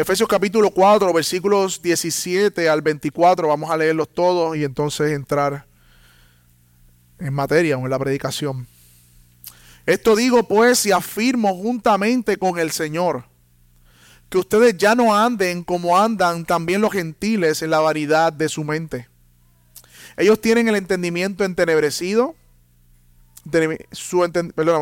[0.00, 5.66] Efesios capítulo 4, versículos 17 al 24, vamos a leerlos todos y entonces entrar
[7.18, 8.66] en materia o en la predicación.
[9.84, 13.24] Esto digo pues y afirmo juntamente con el Señor,
[14.30, 18.64] que ustedes ya no anden como andan también los gentiles en la vanidad de su
[18.64, 19.06] mente.
[20.16, 22.34] Ellos tienen el entendimiento entenebrecido,
[23.92, 24.24] su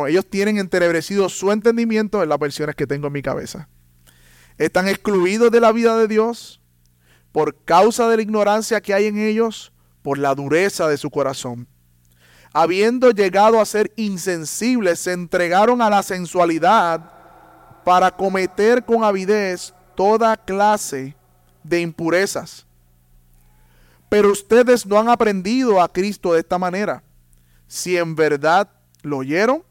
[0.07, 3.67] ellos tienen entenebrecido su entendimiento en las versiones que tengo en mi cabeza.
[4.59, 6.61] Están excluidos de la vida de Dios
[7.31, 9.71] por causa de la ignorancia que hay en ellos,
[10.03, 11.67] por la dureza de su corazón.
[12.53, 17.11] Habiendo llegado a ser insensibles, se entregaron a la sensualidad
[17.83, 21.15] para cometer con avidez toda clase
[21.63, 22.67] de impurezas.
[24.09, 27.03] Pero ustedes no han aprendido a Cristo de esta manera
[27.67, 28.69] si en verdad
[29.03, 29.63] lo oyeron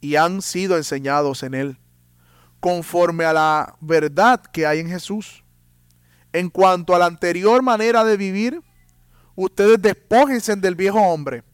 [0.00, 1.78] y han sido enseñados en él,
[2.60, 5.44] conforme a la verdad que hay en Jesús.
[6.32, 8.62] En cuanto a la anterior manera de vivir,
[9.34, 11.44] ustedes despójense del viejo hombre,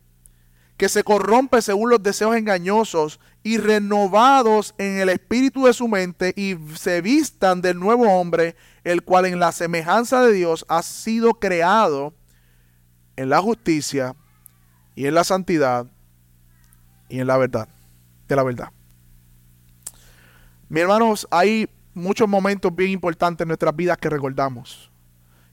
[0.76, 6.32] que se corrompe según los deseos engañosos, y renovados en el espíritu de su mente,
[6.36, 11.34] y se vistan del nuevo hombre, el cual en la semejanza de Dios ha sido
[11.34, 12.14] creado
[13.16, 14.14] en la justicia
[14.94, 15.86] y en la santidad
[17.08, 17.68] y en la verdad,
[18.28, 18.72] de la verdad.
[20.72, 24.90] Mis hermanos, hay muchos momentos bien importantes en nuestras vidas que recordamos.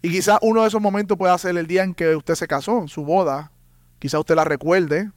[0.02, 2.88] Y quizás uno de esos momentos pueda ser el día en que usted se casó,
[2.88, 3.52] su boda.
[4.00, 5.12] Quizás usted la recuerde.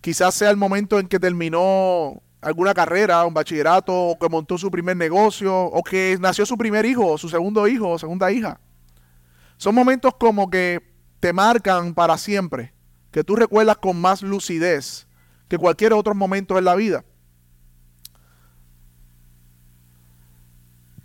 [0.00, 4.72] Quizás sea el momento en que terminó alguna carrera, un bachillerato, o que montó su
[4.72, 8.58] primer negocio, o que nació su primer hijo, su segundo hijo, o segunda hija.
[9.56, 10.80] Son momentos como que
[11.20, 12.74] te marcan para siempre
[13.12, 15.06] que tú recuerdas con más lucidez
[15.46, 17.04] que cualquier otro momento en la vida.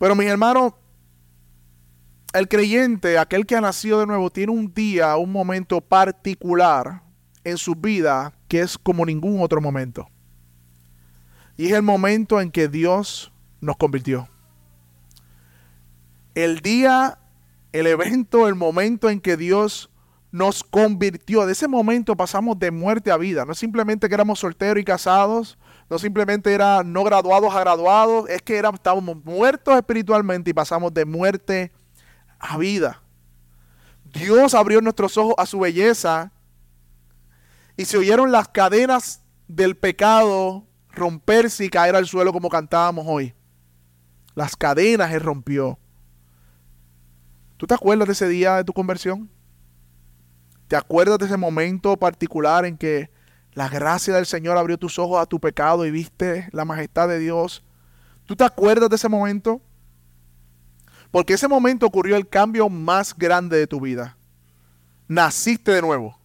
[0.01, 0.73] Pero mis hermanos,
[2.33, 7.03] el creyente, aquel que ha nacido de nuevo, tiene un día, un momento particular
[7.43, 10.09] en su vida que es como ningún otro momento.
[11.55, 14.27] Y es el momento en que Dios nos convirtió.
[16.33, 17.19] El día,
[17.71, 19.91] el evento, el momento en que Dios
[20.31, 21.45] nos convirtió.
[21.45, 23.45] De ese momento pasamos de muerte a vida.
[23.45, 25.59] No simplemente que éramos solteros y casados,
[25.91, 31.03] no simplemente era no graduados a graduados, es que estábamos muertos espiritualmente y pasamos de
[31.03, 31.73] muerte
[32.39, 33.03] a vida.
[34.05, 36.31] Dios abrió nuestros ojos a su belleza
[37.75, 43.33] y se oyeron las cadenas del pecado romperse y caer al suelo como cantábamos hoy.
[44.33, 45.77] Las cadenas Él rompió.
[47.57, 49.29] ¿Tú te acuerdas de ese día de tu conversión?
[50.69, 53.09] ¿Te acuerdas de ese momento particular en que
[53.53, 57.19] la gracia del Señor abrió tus ojos a tu pecado y viste la majestad de
[57.19, 57.63] Dios?
[58.25, 59.61] ¿Tú te acuerdas de ese momento?
[61.11, 64.17] Porque ese momento ocurrió el cambio más grande de tu vida.
[65.07, 66.17] Naciste de nuevo,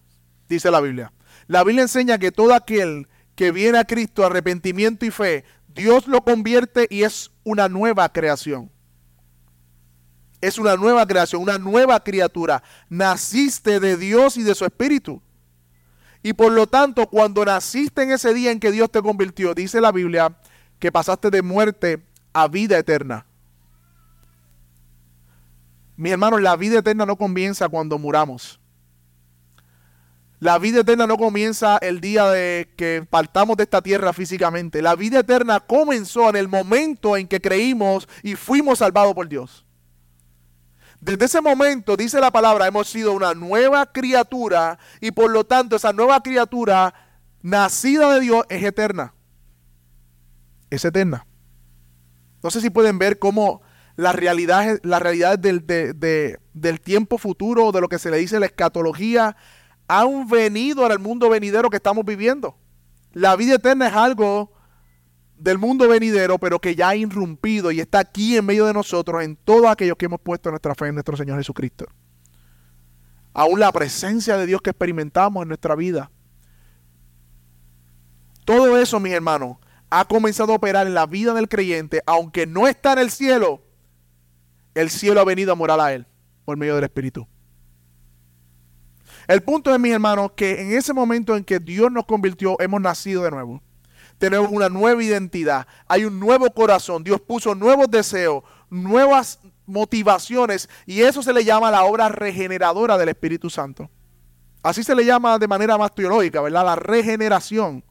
[0.47, 1.11] dice la Biblia.
[1.47, 6.23] La Biblia enseña que todo aquel que viene a Cristo, arrepentimiento y fe, Dios lo
[6.23, 8.71] convierte y es una nueva creación
[10.41, 12.63] es una nueva creación, una nueva criatura.
[12.89, 15.21] Naciste de Dios y de su Espíritu.
[16.23, 19.81] Y por lo tanto, cuando naciste en ese día en que Dios te convirtió, dice
[19.81, 20.37] la Biblia,
[20.79, 23.25] que pasaste de muerte a vida eterna.
[25.95, 28.59] Mi hermano, la vida eterna no comienza cuando muramos.
[30.39, 34.83] La vida eterna no comienza el día de que partamos de esta tierra físicamente.
[34.83, 39.65] La vida eterna comenzó en el momento en que creímos y fuimos salvados por Dios.
[40.99, 45.75] Desde ese momento, dice la palabra, hemos sido una nueva criatura y por lo tanto
[45.75, 46.93] esa nueva criatura
[47.41, 49.13] nacida de Dios es eterna.
[50.69, 51.27] Es eterna.
[52.41, 53.61] No sé si pueden ver cómo
[53.95, 55.65] las realidades, las realidades del,
[56.53, 59.35] del tiempo futuro, de lo que se le dice la escatología,
[59.87, 62.57] han venido al mundo venidero que estamos viviendo.
[63.13, 64.51] La vida eterna es algo
[65.37, 69.23] del mundo venidero, pero que ya ha irrumpido y está aquí en medio de nosotros,
[69.23, 71.85] en todos aquellos que hemos puesto nuestra fe en nuestro Señor Jesucristo.
[73.33, 76.11] Aún la presencia de Dios que experimentamos en nuestra vida.
[78.45, 79.57] Todo eso, mis hermanos,
[79.89, 83.61] ha comenzado a operar en la vida del creyente, aunque no está en el cielo,
[84.73, 86.07] el cielo ha venido a morar a él
[86.45, 87.27] por medio del Espíritu.
[89.27, 92.81] El punto es, mis hermanos, que en ese momento en que Dios nos convirtió, hemos
[92.81, 93.61] nacido de nuevo
[94.17, 101.01] tenemos una nueva identidad, hay un nuevo corazón, Dios puso nuevos deseos, nuevas motivaciones y
[101.01, 103.89] eso se le llama la obra regeneradora del Espíritu Santo.
[104.63, 106.65] Así se le llama de manera más teológica, ¿verdad?
[106.65, 107.83] La regeneración.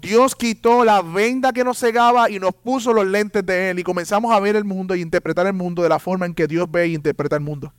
[0.00, 3.84] Dios quitó la venda que nos cegaba y nos puso los lentes de Él y
[3.84, 6.68] comenzamos a ver el mundo y interpretar el mundo de la forma en que Dios
[6.68, 7.72] ve y interpreta el mundo.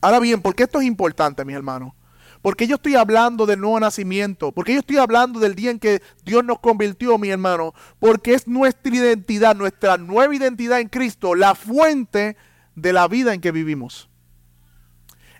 [0.00, 1.92] Ahora bien, ¿por qué esto es importante, mis hermanos?
[2.42, 6.02] Porque yo estoy hablando del nuevo nacimiento, porque yo estoy hablando del día en que
[6.24, 11.54] Dios nos convirtió, mi hermano, porque es nuestra identidad, nuestra nueva identidad en Cristo, la
[11.54, 12.36] fuente
[12.74, 14.08] de la vida en que vivimos.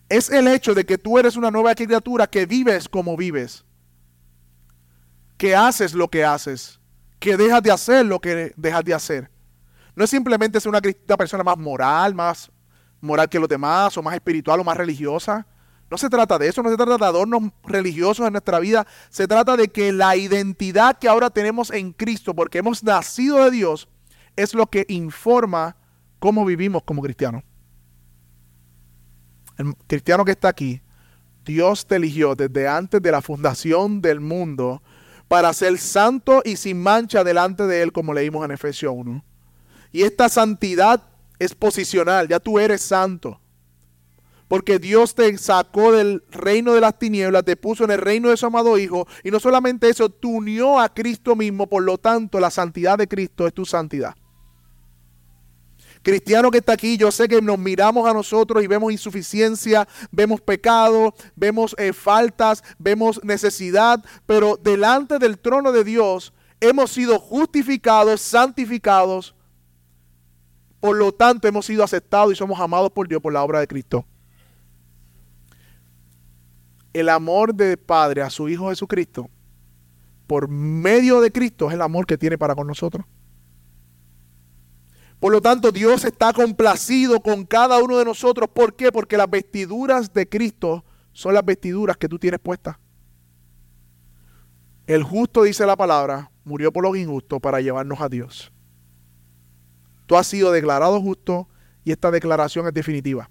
[0.08, 3.64] Es el hecho de que tú eres una nueva criatura que vives como vives
[5.38, 6.80] que haces lo que haces,
[7.18, 9.30] que dejas de hacer lo que dejas de hacer.
[9.94, 10.80] No es simplemente ser una,
[11.16, 12.50] persona más moral, más
[13.00, 15.46] moral que los demás, o más espiritual o más religiosa.
[15.90, 18.86] No se trata de eso, no se trata de adornos religiosos en nuestra vida.
[19.08, 23.50] Se trata de que la identidad que ahora tenemos en Cristo, porque hemos nacido de
[23.50, 23.88] Dios,
[24.36, 25.76] es lo que informa
[26.18, 27.42] cómo vivimos como cristianos.
[29.56, 30.82] El cristiano que está aquí,
[31.44, 34.82] Dios te eligió desde antes de la fundación del mundo
[35.26, 39.24] para ser santo y sin mancha delante de Él, como leímos en Efesios 1.
[39.90, 41.02] Y esta santidad
[41.38, 43.40] es posicional, ya tú eres santo.
[44.48, 48.36] Porque Dios te sacó del reino de las tinieblas, te puso en el reino de
[48.36, 52.40] su amado Hijo, y no solamente eso, te unió a Cristo mismo, por lo tanto
[52.40, 54.14] la santidad de Cristo es tu santidad.
[56.02, 60.40] Cristiano que está aquí, yo sé que nos miramos a nosotros y vemos insuficiencia, vemos
[60.40, 68.20] pecado, vemos eh, faltas, vemos necesidad, pero delante del trono de Dios hemos sido justificados,
[68.20, 69.34] santificados.
[70.80, 73.66] Por lo tanto, hemos sido aceptados y somos amados por Dios por la obra de
[73.66, 74.06] Cristo.
[76.92, 79.28] El amor del Padre a su Hijo Jesucristo,
[80.26, 83.04] por medio de Cristo, es el amor que tiene para con nosotros.
[85.20, 88.48] Por lo tanto, Dios está complacido con cada uno de nosotros.
[88.48, 88.92] ¿Por qué?
[88.92, 92.76] Porque las vestiduras de Cristo son las vestiduras que tú tienes puestas.
[94.86, 98.52] El justo, dice la palabra, murió por los injustos para llevarnos a Dios.
[100.06, 101.48] Tú has sido declarado justo
[101.84, 103.28] y esta declaración es definitiva.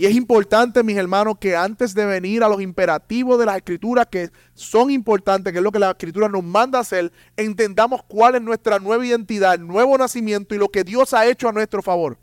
[0.00, 4.06] Y es importante, mis hermanos, que antes de venir a los imperativos de las escrituras,
[4.06, 8.36] que son importantes, que es lo que la escritura nos manda a hacer, entendamos cuál
[8.36, 11.82] es nuestra nueva identidad, el nuevo nacimiento y lo que Dios ha hecho a nuestro
[11.82, 12.16] favor.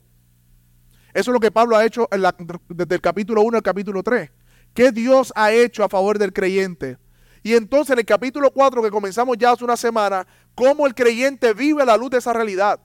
[1.14, 2.08] Eso es lo que Pablo ha hecho
[2.70, 4.32] desde el capítulo 1 al capítulo 3.
[4.74, 6.98] ¿Qué Dios ha hecho a favor del creyente?
[7.44, 10.26] Y entonces en el capítulo 4 que comenzamos ya hace una semana,
[10.56, 12.80] cómo el creyente vive a la luz de esa realidad.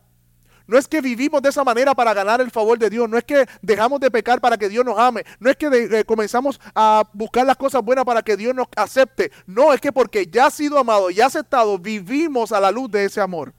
[0.71, 3.11] No es que vivimos de esa manera para ganar el favor de Dios.
[3.11, 5.25] No es que dejamos de pecar para que Dios nos ame.
[5.41, 9.33] No es que eh, comenzamos a buscar las cosas buenas para que Dios nos acepte.
[9.49, 13.05] No, es que porque ya ha sido amado y aceptado, vivimos a la luz de
[13.05, 13.53] ese amor.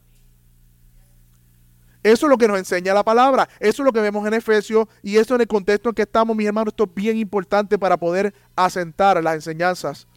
[2.02, 3.50] Eso es lo que nos enseña la palabra.
[3.60, 6.34] Eso es lo que vemos en Efesios y eso en el contexto en que estamos,
[6.34, 10.08] mis hermanos, esto es bien importante para poder asentar las enseñanzas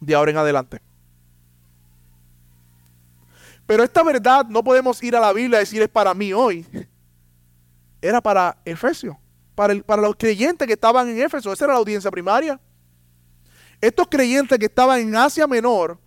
[0.00, 0.91] de ahora en adelante.
[3.72, 6.66] Pero esta verdad no podemos ir a la Biblia y decir es para mí hoy.
[8.02, 9.16] Era para Efesios,
[9.54, 11.50] para, para los creyentes que estaban en Éfeso.
[11.50, 12.60] Esa era la audiencia primaria.
[13.80, 15.98] Estos creyentes que estaban en Asia Menor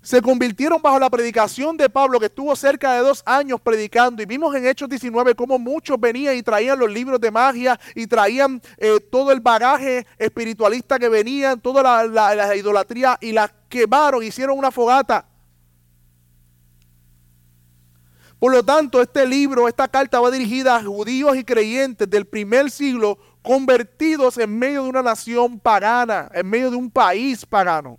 [0.00, 4.22] se convirtieron bajo la predicación de Pablo, que estuvo cerca de dos años predicando.
[4.22, 8.06] Y vimos en Hechos 19 cómo muchos venían y traían los libros de magia y
[8.06, 14.22] traían eh, todo el bagaje espiritualista que venían, toda la, la idolatría y la quemaron,
[14.22, 15.27] hicieron una fogata.
[18.38, 22.70] Por lo tanto, este libro, esta carta va dirigida a judíos y creyentes del primer
[22.70, 27.98] siglo convertidos en medio de una nación pagana, en medio de un país pagano.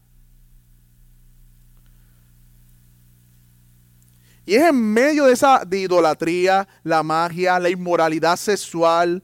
[4.46, 9.22] Y es en medio de esa idolatría, la magia, la inmoralidad sexual.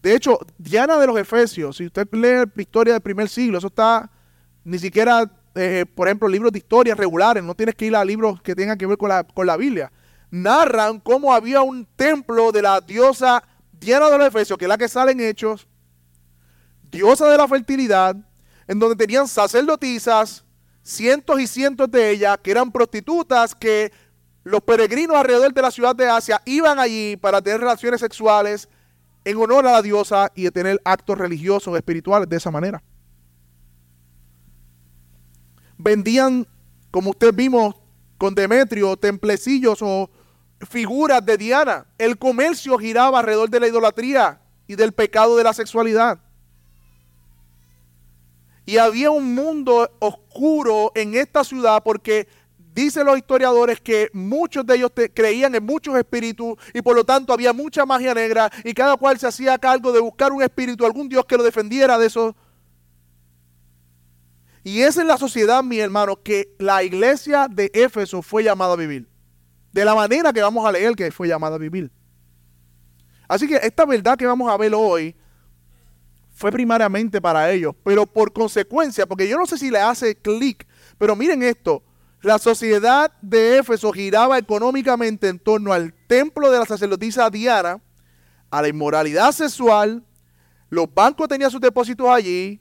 [0.00, 3.66] De hecho, Diana de los Efesios, si usted lee la historia del primer siglo, eso
[3.66, 4.10] está
[4.64, 8.42] ni siquiera eh, por ejemplo, libros de historia regulares, no tienes que ir a libros
[8.42, 9.90] que tengan que ver con la, con la Biblia.
[10.30, 14.76] Narran cómo había un templo de la diosa Diana de los Efesios, que es la
[14.76, 15.66] que sale en Hechos,
[16.90, 18.16] diosa de la fertilidad,
[18.68, 20.44] en donde tenían sacerdotisas,
[20.82, 23.90] cientos y cientos de ellas, que eran prostitutas, que
[24.44, 28.68] los peregrinos alrededor de la ciudad de Asia iban allí para tener relaciones sexuales
[29.24, 32.82] en honor a la diosa y de tener actos religiosos, espirituales de esa manera
[35.78, 36.46] vendían,
[36.90, 37.74] como usted vimos
[38.18, 40.10] con Demetrio, templecillos o
[40.68, 41.86] figuras de Diana.
[41.98, 46.18] El comercio giraba alrededor de la idolatría y del pecado de la sexualidad.
[48.64, 52.26] Y había un mundo oscuro en esta ciudad porque
[52.74, 57.32] dicen los historiadores que muchos de ellos creían en muchos espíritus y por lo tanto
[57.32, 61.08] había mucha magia negra y cada cual se hacía cargo de buscar un espíritu, algún
[61.08, 62.34] dios que lo defendiera de esos
[64.66, 68.76] Y esa es la sociedad, mi hermano, que la iglesia de Éfeso fue llamada a
[68.76, 69.08] vivir.
[69.70, 71.88] De la manera que vamos a leer que fue llamada a vivir.
[73.28, 75.14] Así que esta verdad que vamos a ver hoy
[76.34, 80.66] fue primariamente para ellos, pero por consecuencia, porque yo no sé si le hace clic,
[80.98, 81.84] pero miren esto,
[82.20, 87.80] la sociedad de Éfeso giraba económicamente en torno al templo de la sacerdotisa Diana,
[88.50, 90.04] a la inmoralidad sexual,
[90.70, 92.60] los bancos tenían sus depósitos allí,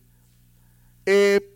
[1.08, 1.55] eh,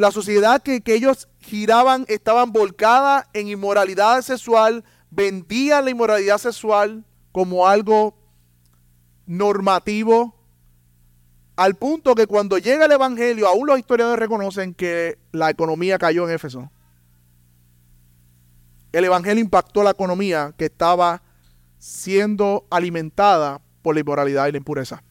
[0.00, 7.68] la sociedad que, ellos giraban estaban volcada en inmoralidad sexual, vendían la inmoralidad sexual como
[7.68, 8.16] algo
[9.26, 10.34] normativo,
[11.54, 16.26] al punto que cuando llega el Evangelio, aún los historiadores reconocen que la economía cayó
[16.26, 16.72] en Éfeso.
[18.92, 21.22] El Evangelio impactó la economía que estaba
[21.78, 25.02] siendo alimentada por la inmoralidad y la impureza.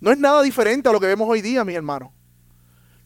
[0.00, 2.10] No es nada diferente a lo que vemos hoy día, mis hermanos.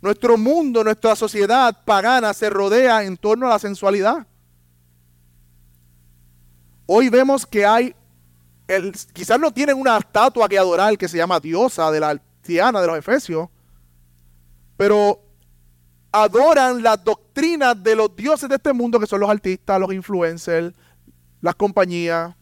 [0.00, 4.26] Nuestro mundo, nuestra sociedad pagana se rodea en torno a la sensualidad.
[6.86, 7.94] Hoy vemos que hay,
[9.12, 12.86] quizás no tienen una estatua que adorar que se llama diosa de la artiana de
[12.86, 13.48] los Efesios,
[14.76, 15.20] pero
[16.12, 20.74] adoran las doctrinas de los dioses de este mundo que son los artistas, los influencers,
[21.40, 22.36] las compañías,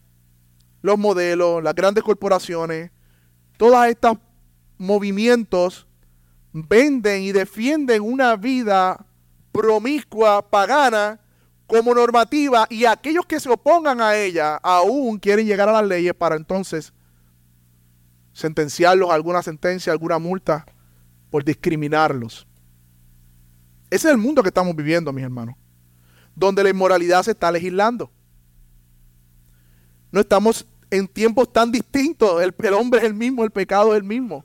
[0.82, 2.90] los modelos, las grandes corporaciones,
[3.56, 4.18] todas estos
[4.82, 5.86] movimientos
[6.52, 9.06] venden y defienden una vida
[9.52, 11.20] promiscua, pagana,
[11.66, 16.12] como normativa y aquellos que se opongan a ella aún quieren llegar a las leyes
[16.12, 16.92] para entonces
[18.32, 20.66] sentenciarlos a alguna sentencia, alguna multa
[21.30, 22.46] por discriminarlos.
[23.88, 25.54] Ese es el mundo que estamos viviendo, mis hermanos,
[26.34, 28.10] donde la inmoralidad se está legislando.
[30.10, 33.98] No estamos en tiempos tan distintos, el, el hombre es el mismo, el pecado es
[33.98, 34.44] el mismo.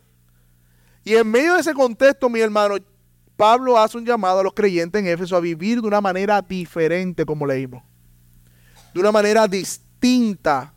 [1.08, 2.82] Y en medio de ese contexto, mis hermanos,
[3.38, 7.26] Pablo hace un llamado a los creyentes en Éfeso a vivir de una manera diferente,
[7.26, 7.82] como leímos.
[8.94, 10.74] De una manera distinta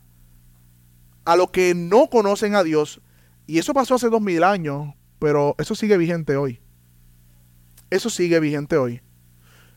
[1.25, 3.01] a los que no conocen a Dios.
[3.45, 6.61] Y eso pasó hace dos mil años, pero eso sigue vigente hoy.
[7.89, 9.01] Eso sigue vigente hoy.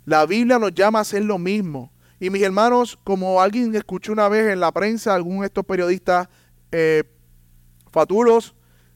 [0.04, 1.92] La Biblia nos llama a hacer lo mismo.
[2.20, 6.28] Y mis hermanos, como alguien escuchó una vez en la prensa, algún de estos periodistas
[6.70, 7.02] eh,
[7.90, 8.54] fatulos,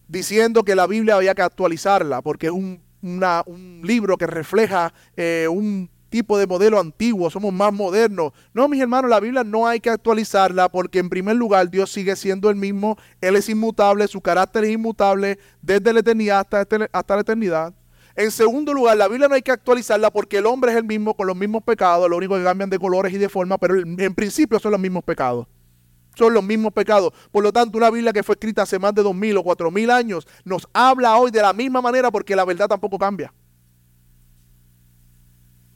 [0.09, 5.47] diciendo que la Biblia había que actualizarla porque es un un libro que refleja eh,
[5.51, 8.33] un tipo de modelo antiguo, somos más modernos.
[8.55, 12.17] No, mis hermanos, la Biblia no hay que actualizarla porque en primer lugar Dios sigue
[12.17, 16.89] siendo el mismo, Él es inmutable, su carácter es inmutable desde la eternidad hasta, este,
[16.91, 17.75] hasta la eternidad.
[18.17, 21.15] En segundo lugar, la Biblia no hay que actualizarla porque el hombre es el mismo
[21.15, 24.15] con los mismos pecados, lo único que cambian de colores y de forma, pero en
[24.15, 25.47] principio son los mismos pecados
[26.19, 27.13] son los mismos pecados.
[27.31, 29.71] Por lo tanto, una Biblia que fue escrita hace más de dos mil o cuatro
[29.71, 33.33] mil años nos habla hoy de la misma manera porque la verdad tampoco cambia.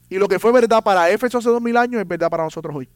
[0.08, 2.74] Y lo que fue verdad para Éfeso hace dos mil años es verdad para nosotros
[2.74, 2.88] hoy.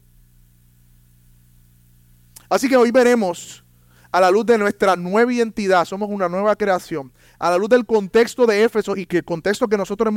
[2.49, 3.63] Así que hoy veremos
[4.11, 7.85] a la luz de nuestra nueva identidad, somos una nueva creación, a la luz del
[7.85, 10.13] contexto de Éfeso y que el contexto que nosotros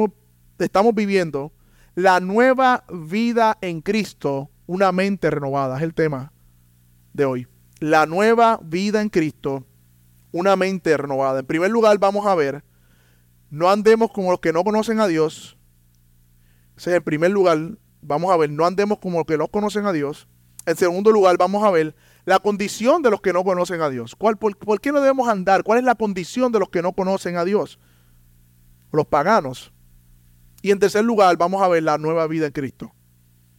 [0.58, 1.52] estamos viviendo,
[1.94, 6.32] la nueva vida en Cristo, una mente renovada, es el tema
[7.12, 7.46] de hoy.
[7.78, 9.64] La nueva vida en Cristo,
[10.32, 11.40] una mente renovada.
[11.40, 12.64] En primer lugar, vamos a ver,
[13.50, 15.56] no andemos como los que no conocen a Dios.
[16.76, 17.58] Ese primer lugar.
[18.02, 20.26] Vamos a ver, no andemos como los que no conocen a Dios.
[20.64, 24.14] En segundo lugar, vamos a ver la condición de los que no conocen a Dios.
[24.14, 25.64] ¿Cuál, por, ¿Por qué no debemos andar?
[25.64, 27.78] ¿Cuál es la condición de los que no conocen a Dios?
[28.92, 29.72] Los paganos.
[30.62, 32.94] Y en tercer lugar, vamos a ver la nueva vida en Cristo.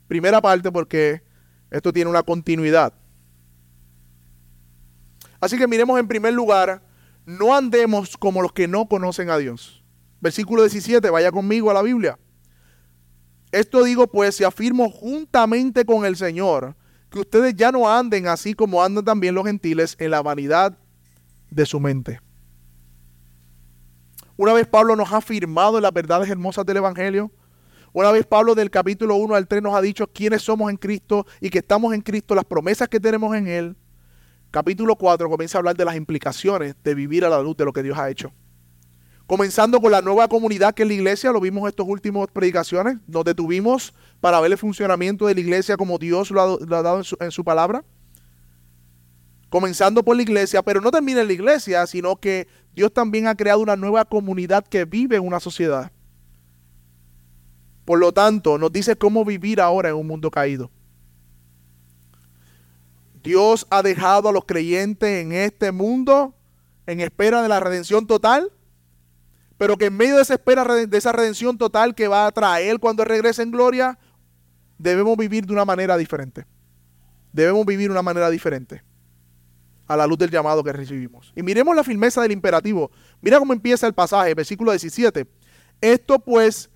[0.07, 1.23] Primera parte porque
[1.69, 2.93] esto tiene una continuidad.
[5.41, 6.83] Así que miremos en primer lugar,
[7.25, 9.83] no andemos como los que no conocen a Dios.
[10.21, 12.19] Versículo 17, vaya conmigo a la Biblia.
[13.51, 16.75] Esto digo pues, si afirmo juntamente con el Señor,
[17.09, 20.77] que ustedes ya no anden así como andan también los gentiles en la vanidad
[21.49, 22.21] de su mente.
[24.37, 27.31] Una vez Pablo nos ha afirmado en las verdades hermosas del Evangelio,
[27.93, 31.25] una vez Pablo del capítulo 1 al 3 nos ha dicho quiénes somos en Cristo
[31.41, 33.75] y que estamos en Cristo, las promesas que tenemos en Él
[34.51, 37.71] capítulo 4 comienza a hablar de las implicaciones de vivir a la luz de lo
[37.73, 38.31] que Dios ha hecho.
[39.25, 42.97] Comenzando con la nueva comunidad que es la iglesia, lo vimos en estas últimas predicaciones,
[43.07, 47.03] nos detuvimos para ver el funcionamiento de la iglesia como Dios lo ha, dado en
[47.05, 47.85] su, en su palabra.
[49.49, 53.35] Comenzando por la iglesia, pero no termina en la iglesia, sino que Dios también ha
[53.35, 55.91] creado una nueva comunidad que vive en una sociedad.
[57.85, 60.71] Por lo tanto, nos dice cómo vivir ahora en un mundo caído.
[63.23, 66.35] Dios ha dejado a los creyentes en este mundo
[66.87, 68.51] en espera de la redención total.
[69.57, 72.79] pero que en medio de esa espera de esa redención total que va a traer
[72.79, 73.99] cuando regrese en gloria,
[74.79, 76.47] debemos vivir de una manera diferente.
[77.31, 78.83] Debemos vivir de una manera diferente
[79.87, 81.31] a la luz del llamado que recibimos.
[81.35, 82.89] Y miremos la firmeza del imperativo.
[83.21, 85.27] Mira cómo empieza el pasaje, versículo 17.
[85.79, 86.69] Esto pues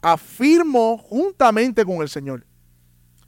[0.00, 2.44] afirmo juntamente con el Señor.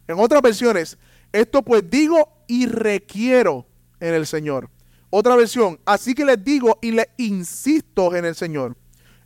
[0.09, 0.99] En otras versiones,
[1.33, 3.67] esto pues digo y requiero
[4.01, 4.71] en el Señor.
[5.11, 8.77] Otra versión, así que les digo y les insisto en el Señor.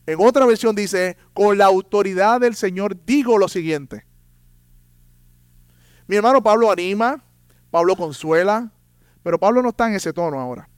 [0.06, 4.06] En otra versión dice, con la autoridad del Señor digo lo siguiente.
[6.06, 7.25] Mi hermano Pablo anima,
[7.70, 8.70] Pablo consuela,
[9.23, 10.68] pero Pablo no está en ese tono ahora.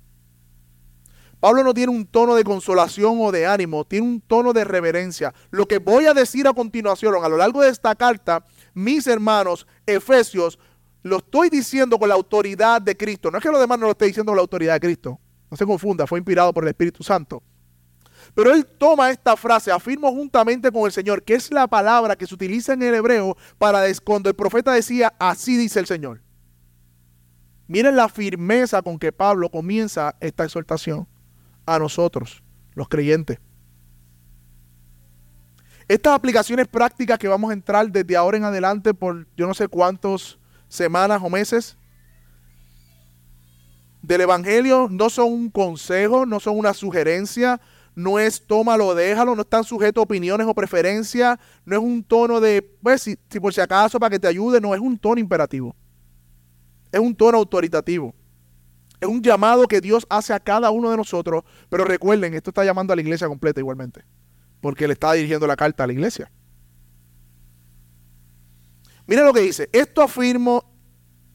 [1.40, 5.34] Pablo no tiene un tono de consolación o de ánimo, tiene un tono de reverencia.
[5.50, 9.66] Lo que voy a decir a continuación, a lo largo de esta carta, mis hermanos,
[9.84, 10.58] Efesios,
[11.06, 13.30] lo estoy diciendo con la autoridad de Cristo.
[13.30, 15.20] No es que lo demás no lo esté diciendo con la autoridad de Cristo.
[15.50, 17.42] No se confunda, fue inspirado por el Espíritu Santo.
[18.34, 22.26] Pero él toma esta frase, afirmo juntamente con el Señor, que es la palabra que
[22.26, 26.22] se utiliza en el hebreo para cuando el profeta decía, así dice el Señor.
[27.68, 31.06] Miren la firmeza con que Pablo comienza esta exhortación
[31.66, 32.42] a nosotros,
[32.74, 33.38] los creyentes.
[35.88, 39.68] Estas aplicaciones prácticas que vamos a entrar desde ahora en adelante por yo no sé
[39.68, 41.76] cuántas semanas o meses
[44.02, 47.60] del Evangelio no son un consejo, no son una sugerencia,
[47.94, 52.40] no es tómalo, déjalo, no están sujetos a opiniones o preferencias, no es un tono
[52.40, 55.20] de, pues si, si por si acaso para que te ayude, no es un tono
[55.20, 55.74] imperativo,
[56.92, 58.14] es un tono autoritativo.
[59.00, 62.64] Es un llamado que Dios hace a cada uno de nosotros, pero recuerden, esto está
[62.64, 64.04] llamando a la iglesia completa igualmente,
[64.60, 66.30] porque le está dirigiendo la carta a la iglesia.
[69.06, 70.64] Miren lo que dice, esto afirmo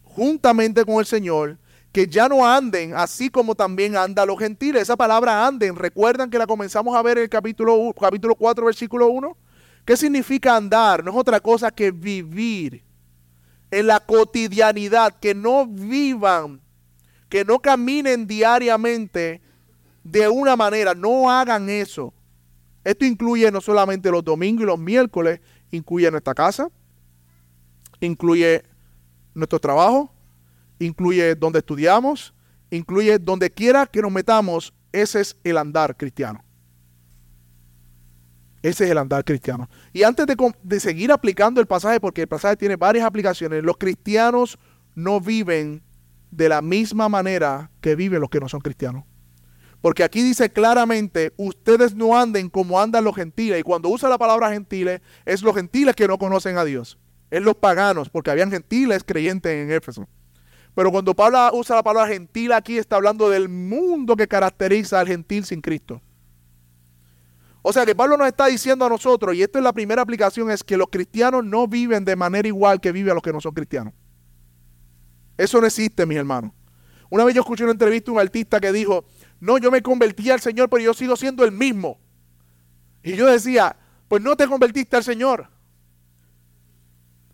[0.04, 1.58] juntamente con el Señor,
[1.92, 4.84] que ya no anden así como también andan los gentiles.
[4.84, 9.10] Esa palabra anden, recuerdan que la comenzamos a ver en el capítulo, capítulo 4, versículo
[9.10, 9.38] 1.
[9.86, 11.04] ¿Qué significa andar?
[11.04, 12.84] No es otra cosa que vivir
[13.72, 16.62] en la cotidianidad, que no vivan
[17.32, 19.42] que no caminen diariamente
[20.04, 22.14] de una manera, no hagan eso.
[22.84, 25.40] Esto incluye no solamente los domingos y los miércoles,
[25.72, 26.70] incluye nuestra casa,
[28.02, 28.64] incluye
[29.34, 30.14] nuestro trabajo,
[30.80, 32.34] incluye donde estudiamos,
[32.70, 36.44] incluye donde quiera que nos metamos, ese es el andar cristiano.
[38.62, 39.70] Ese es el andar cristiano.
[39.94, 43.78] Y antes de, de, seguir aplicando el pasaje, porque el pasaje tiene varias aplicaciones, los
[43.78, 44.60] cristianos
[44.94, 45.82] no viven
[46.30, 49.04] de la misma manera que viven los que no son cristianos.
[49.82, 53.60] Porque aquí dice claramente, ustedes no anden como andan los gentiles.
[53.60, 57.00] Y cuando usa la palabra gentiles, es los gentiles que no conocen a Dios.
[57.32, 60.08] Es los paganos, porque habían gentiles creyentes en Éfeso.
[60.76, 65.08] Pero cuando Pablo usa la palabra gentil aquí, está hablando del mundo que caracteriza al
[65.08, 66.02] gentil sin Cristo.
[67.62, 70.50] O sea que Pablo nos está diciendo a nosotros, y esta es la primera aplicación,
[70.50, 73.54] es que los cristianos no viven de manera igual que viven los que no son
[73.54, 73.94] cristianos.
[75.38, 76.52] Eso no existe, mis hermanos.
[77.10, 79.06] Una vez yo escuché una entrevista a un artista que dijo,
[79.40, 82.00] no, yo me convertí al Señor, pero yo sigo siendo el mismo.
[83.04, 83.76] Y yo decía,
[84.08, 85.50] pues no te convertiste al Señor.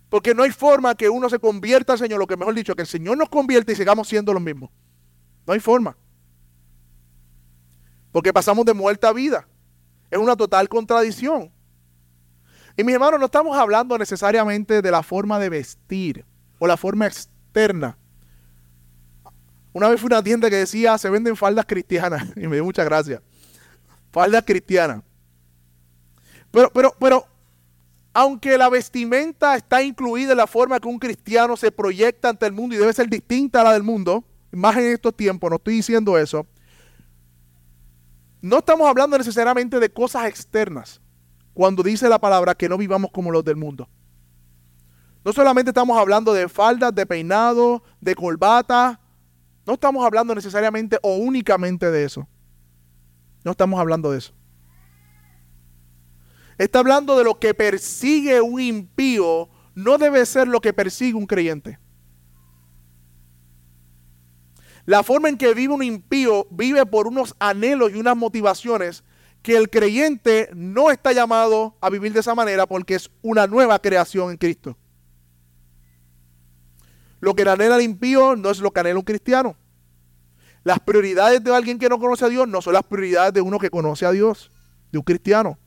[0.10, 2.84] Porque no hay forma que uno se convierta al Señor, lo que mejor dicho, que
[2.84, 4.70] el Señor nos convierta y sigamos siendo los mismos.
[5.46, 5.98] No hay forma.
[8.12, 9.48] Porque pasamos de muerte a vida.
[10.10, 11.52] Es una total contradicción.
[12.78, 16.26] Y mis hermanos, no estamos hablando necesariamente de la forma de vestir
[16.60, 17.98] o la forma externa
[19.78, 22.30] una vez fui a una tienda que decía, se venden faldas cristianas.
[22.36, 23.22] Y me dio mucha gracia.
[24.12, 25.04] Faldas cristianas.
[26.50, 27.28] Pero, pero, pero,
[28.17, 32.51] aunque la vestimenta está incluida en la forma que un cristiano se proyecta ante el
[32.51, 35.75] mundo y debe ser distinta a la del mundo, más en estos tiempos, no estoy
[35.75, 36.47] diciendo eso,
[38.41, 40.99] no estamos hablando necesariamente de cosas externas
[41.53, 43.88] cuando dice la palabra que no vivamos como los del mundo.
[45.23, 48.99] No solamente estamos hablando de faldas, de peinado, de corbata.
[49.63, 52.27] No estamos hablando necesariamente o únicamente de eso.
[53.43, 54.34] No estamos hablando de eso.
[56.58, 61.28] Está hablando de lo que persigue un impío, no debe ser lo que persigue un
[61.28, 61.80] creyente.
[64.86, 69.04] La forma en que vive un impío vive por unos anhelos y unas motivaciones
[69.41, 73.80] que el creyente no está llamado a vivir de esa manera porque es una nueva
[73.80, 74.78] creación en Cristo.
[77.20, 79.58] Lo que anhela el impío no es lo que anhela un cristiano.
[80.63, 83.60] Las prioridades de alguien que no conoce a Dios no son las prioridades de uno
[83.60, 84.52] que conoce a Dios,
[84.91, 85.60] de un cristiano.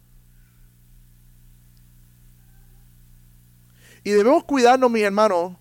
[4.02, 5.54] Y debemos cuidarnos, mis hermanos,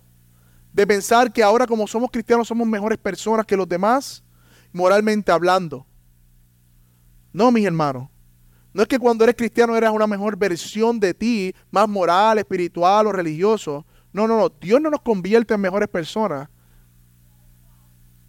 [0.72, 4.22] de pensar que ahora como somos cristianos somos mejores personas que los demás,
[4.72, 5.86] moralmente hablando.
[7.32, 8.08] No, mis hermanos.
[8.72, 13.06] No es que cuando eres cristiano eres una mejor versión de ti, más moral, espiritual
[13.08, 13.84] o religioso.
[14.12, 14.48] No, no, no.
[14.48, 16.48] Dios no nos convierte en mejores personas.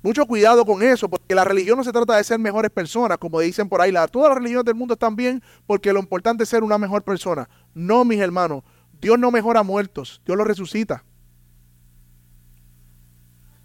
[0.04, 3.40] Mucho cuidado con eso, porque la religión no se trata de ser mejores personas, como
[3.40, 3.94] dicen por ahí.
[4.12, 7.48] todas las religiones del mundo están bien porque lo importante es ser una mejor persona.
[7.76, 8.64] No, mis hermanos.
[9.02, 11.04] Dios no mejora muertos, Dios los resucita.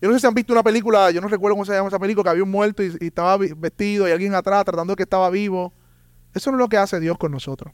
[0.01, 1.99] Yo no sé si han visto una película, yo no recuerdo cómo se llama esa
[1.99, 5.29] película, que había un muerto y, estaba vestido y alguien atrás tratando de que estaba
[5.29, 5.75] vivo.
[6.35, 7.73] Eso no es lo que hace Dios con nosotros.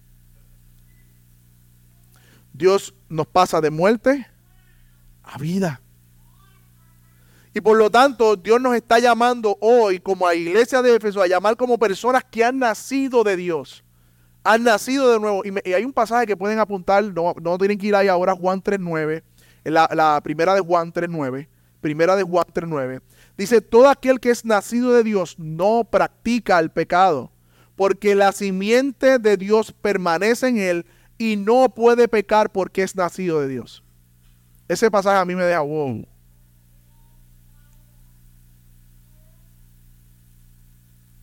[2.53, 4.27] Dios nos pasa de muerte
[5.23, 5.81] a vida.
[7.55, 11.27] Y por lo tanto, Dios nos está llamando hoy, como a iglesia de Éfeso, a
[11.27, 13.85] llamar como personas que han nacido de Dios.
[14.45, 15.43] Han nacido de nuevo.
[15.45, 18.63] Y, hay un pasaje que pueden apuntar, no, no, tienen que ir ahí ahora, Juan
[18.63, 19.23] 3.9,
[19.65, 21.49] la, la primera de Juan 3.9,
[21.81, 23.01] primera de Juan 3.9.
[23.37, 27.31] Dice, todo aquel que es nacido de Dios no practica el pecado,
[27.77, 30.87] porque la simiente de Dios permanece en él
[31.19, 33.85] y no puede pecar porque es nacido de Dios.
[34.67, 36.05] Ese pasaje a mí me deja wow.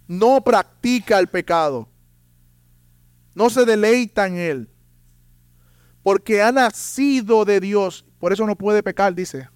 [0.08, 1.89] No practica el pecado.
[3.40, 4.70] No se deleita en él.
[6.04, 8.06] Porque ha nacido de Dios.
[8.20, 9.48] Por eso no puede pecar, dice.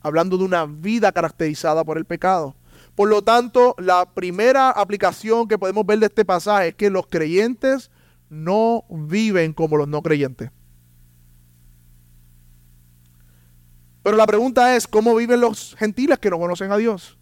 [0.00, 2.54] Hablando de una vida caracterizada por el pecado.
[2.94, 7.08] Por lo tanto, la primera aplicación que podemos ver de este pasaje es que los
[7.08, 7.90] creyentes
[8.28, 10.52] no viven como los no creyentes.
[14.04, 17.18] Pero la pregunta es, ¿cómo viven los gentiles que no conocen a Dios?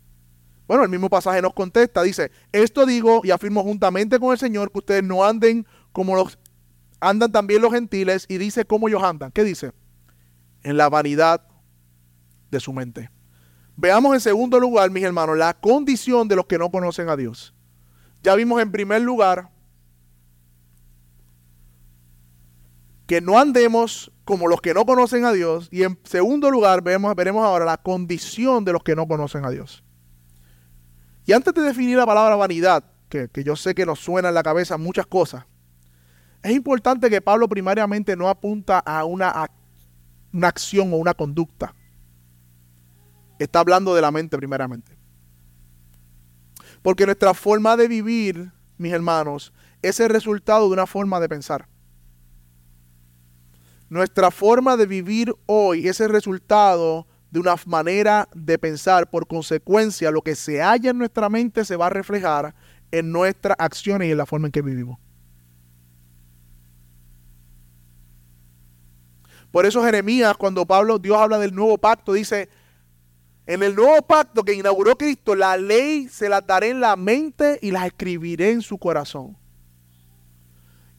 [0.68, 4.70] Bueno, el mismo pasaje nos contesta, dice, esto digo y afirmo juntamente con el Señor
[4.70, 6.38] que ustedes no anden como los
[7.00, 9.30] andan también los gentiles y dice cómo ellos andan.
[9.30, 9.72] ¿Qué dice?
[10.62, 11.46] En la vanidad
[12.50, 13.10] de su mente.
[13.76, 17.54] Veamos en segundo lugar, mis hermanos, la condición de los que no conocen a Dios.
[18.22, 19.50] Ya vimos en primer lugar
[23.06, 25.68] que no andemos como los que no conocen a Dios.
[25.70, 29.84] Y en segundo lugar, veremos ahora la condición de los que no conocen a Dios.
[31.24, 34.34] Y antes de definir la palabra vanidad, que, que yo sé que nos suena en
[34.34, 35.46] la cabeza muchas cosas,
[36.42, 39.50] es importante que Pablo primariamente no apunta a una,
[40.32, 41.74] una acción o una conducta
[43.38, 44.96] está hablando de la mente primeramente.
[46.82, 51.68] Porque nuestra forma de vivir, mis hermanos, es el resultado de una forma de pensar.
[53.88, 59.08] Nuestra forma de vivir hoy es el resultado de una manera de pensar.
[59.10, 62.54] Por consecuencia, lo que se halla en nuestra mente se va a reflejar
[62.90, 64.98] en nuestras acciones y en la forma en que vivimos.
[69.50, 72.48] Por eso Jeremías, cuando Pablo, Dios habla del nuevo pacto, dice,
[73.46, 77.58] en el nuevo pacto que inauguró Cristo, la ley se la daré en la mente
[77.62, 79.36] y la escribiré en su corazón.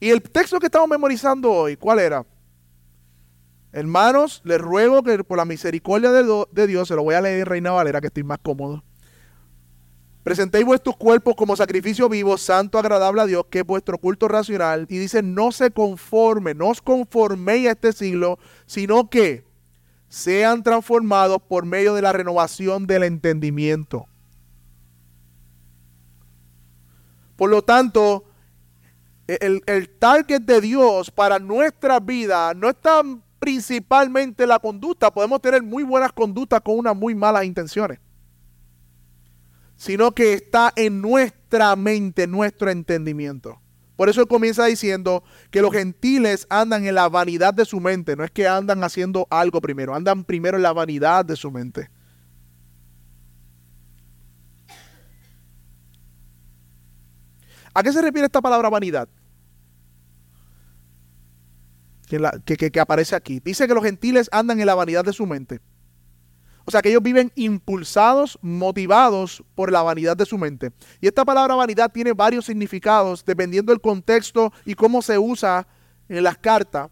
[0.00, 2.26] Y el texto que estamos memorizando hoy, ¿cuál era?
[3.72, 7.46] Hermanos, les ruego que por la misericordia de, Dios, se lo voy a leer en
[7.46, 8.82] Reina Valera, que estoy más cómodo.
[10.30, 14.86] Presentéis vuestros cuerpos como sacrificio vivo, santo, agradable a Dios, que es vuestro culto racional.
[14.88, 19.44] Y dice, no se conforme, no os conforméis a este siglo, sino que
[20.06, 24.06] sean transformados por medio de la renovación del entendimiento.
[27.34, 28.22] Por lo tanto,
[29.26, 33.02] el, el, target de Dios para nuestra vida no está
[33.40, 35.10] principalmente la conducta.
[35.10, 37.98] Podemos tener muy buenas conductas con unas muy malas intenciones.
[39.80, 43.62] Sino que está en nuestra mente, nuestro entendimiento.
[43.96, 48.14] Por eso él comienza diciendo que los gentiles andan en la vanidad de su mente.
[48.14, 51.88] No es que andan haciendo algo primero, andan primero en la vanidad de su mente.
[57.72, 59.08] ¿A qué se refiere esta palabra vanidad?
[62.06, 63.40] Que, que, aparece aquí.
[63.40, 65.62] Dice que los gentiles andan en la vanidad de su mente.
[66.64, 70.72] O sea, que ellos viven impulsados, motivados por la vanidad de su mente.
[71.00, 75.66] Y esta palabra vanidad tiene varios significados dependiendo del contexto y cómo se usa
[76.08, 76.90] en las cartas.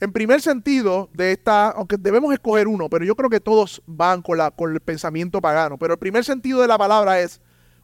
[0.00, 4.22] En primer sentido de esta, aunque debemos escoger uno, pero yo creo que todos van
[4.22, 5.76] con, la, el pensamiento pagano.
[5.78, 7.40] Pero el primer sentido de la palabra es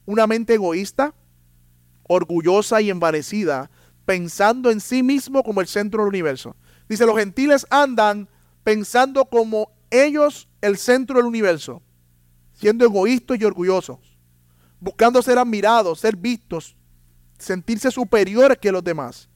[0.07, 1.15] una mente egoísta,
[2.09, 3.71] orgullosa y envanecida,
[4.07, 6.57] pensando en sí mismo como el centro del universo.
[6.89, 8.29] Dice, los gentiles andan
[8.65, 11.83] pensando como ellos el centro del universo,
[12.53, 13.99] siendo egoístas y orgullosos,
[14.81, 16.77] buscando ser admirados, ser vistos,
[17.39, 19.29] sentirse superiores que los demás.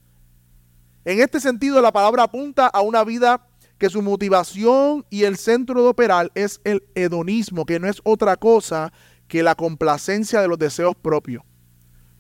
[1.05, 3.47] En este sentido, la palabra apunta a una vida
[3.79, 8.37] que su motivación y el centro de operar es el hedonismo, que no es otra
[8.37, 8.93] cosa
[9.27, 11.43] que la complacencia de los deseos propios.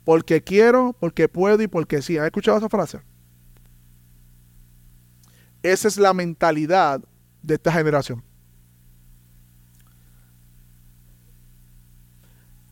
[0.05, 2.17] Porque quiero, porque puedo y porque sí.
[2.17, 3.01] ¿Has escuchado esa frase?
[5.63, 7.03] Esa es la mentalidad
[7.43, 8.23] de esta generación.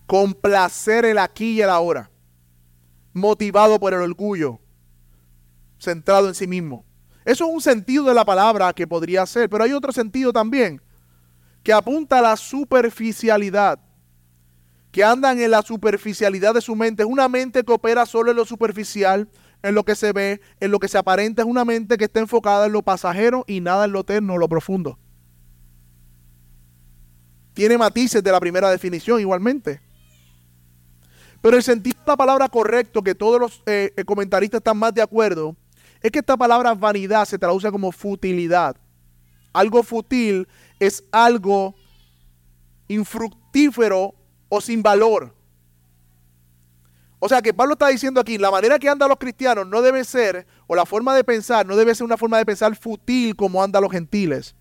[0.07, 2.11] Complacer el aquí y el ahora.
[3.13, 4.59] Motivado por el orgullo.
[5.79, 6.85] Centrado en sí mismo.
[7.25, 10.81] Eso es un sentido de la palabra que podría ser, pero hay otro sentido también
[11.63, 13.79] que apunta a la superficialidad,
[14.91, 17.03] que andan en la superficialidad de su mente.
[17.03, 19.29] Es una mente que opera solo en lo superficial,
[19.63, 21.43] en lo que se ve, en lo que se aparenta.
[21.43, 24.49] Es una mente que está enfocada en lo pasajero y nada en lo eterno, lo
[24.49, 24.99] profundo.
[27.55, 29.81] Tiene matices de la primera definición igualmente.
[31.41, 35.03] Pero el sentido de la palabra correcto, que todos los eh, comentaristas están más de
[35.03, 35.57] acuerdo,
[36.01, 38.77] es que esta palabra vanidad se traduce como futilidad.
[39.53, 40.47] Algo fútil
[40.79, 41.75] es algo
[42.87, 44.15] infructífero
[44.49, 45.35] o sin valor.
[47.21, 50.05] O sea que Pablo está diciendo aquí, la manera que andan los cristianos no debe
[50.05, 53.63] ser, o la forma de pensar, no debe ser una forma de pensar fútil como
[53.63, 54.55] andan los gentiles.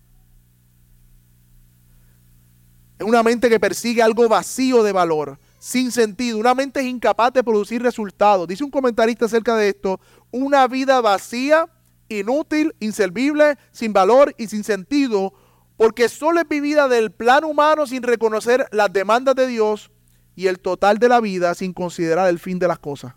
[2.98, 6.38] Es una mente que persigue algo vacío de valor, sin sentido.
[6.38, 8.48] Una mente incapaz de producir resultados.
[8.48, 10.00] Dice un comentarista acerca de esto,
[10.32, 11.68] una vida vacía,
[12.08, 15.32] inútil, inservible, sin valor y sin sentido,
[15.76, 19.92] porque solo es vivida del plan humano sin reconocer las demandas de Dios
[20.38, 23.14] y el total de la vida sin considerar el fin de las cosas.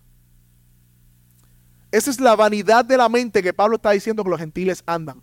[1.91, 5.21] Esa es la vanidad de la mente que Pablo está diciendo que los gentiles andan.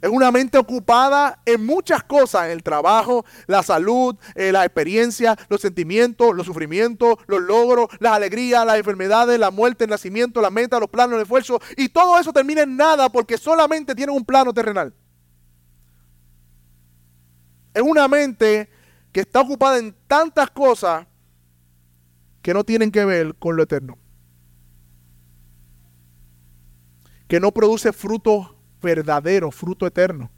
[0.00, 5.36] Es una mente ocupada en muchas cosas, en el trabajo, la salud, eh, la experiencia,
[5.48, 10.50] los sentimientos, los sufrimientos, los logros, las alegrías, las enfermedades, la muerte, el nacimiento, la
[10.50, 11.60] meta, los planos, el esfuerzo.
[11.76, 14.94] Y todo eso termina en nada porque solamente tienen un plano terrenal.
[17.74, 18.75] Es una mente
[19.16, 21.06] que está ocupada en tantas cosas
[22.42, 23.96] que no tienen que ver con lo eterno.
[27.26, 30.30] Que no produce frutos verdadero, fruto eterno.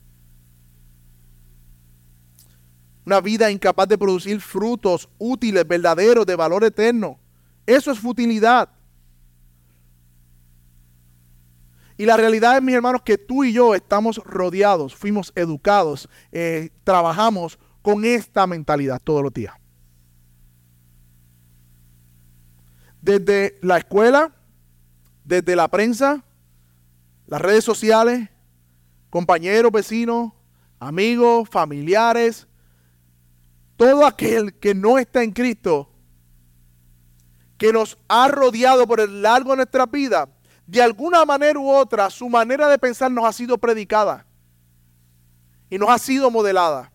[3.05, 7.19] Una vida incapaz de producir frutos útiles, verdaderos, de valor eterno.
[7.67, 8.69] Eso es futilidad.
[11.97, 16.71] Y la realidad es, mis hermanos, que tú y yo estamos rodeados, fuimos educados, eh,
[16.85, 19.55] trabajamos con esta mentalidad todos los días.
[23.01, 24.35] Desde la escuela,
[25.25, 26.25] desde la prensa,
[27.27, 28.29] las redes sociales,
[29.11, 30.33] compañeros, vecinos,
[30.81, 32.47] amigos, familiares,
[33.77, 35.91] todo aquel que no está en Cristo,
[37.57, 40.29] que nos ha rodeado por el largo de nuestra vida,
[40.67, 44.27] de alguna manera u otra, su manera de pensar nos ha sido predicada
[45.71, 46.93] y nos ha sido modelada.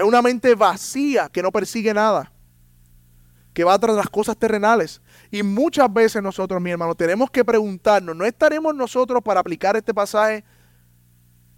[0.00, 2.32] Es una mente vacía que no persigue nada,
[3.52, 5.02] que va tras las cosas terrenales.
[5.30, 9.92] Y muchas veces nosotros, mi hermano, tenemos que preguntarnos, ¿no estaremos nosotros para aplicar este
[9.92, 10.42] pasaje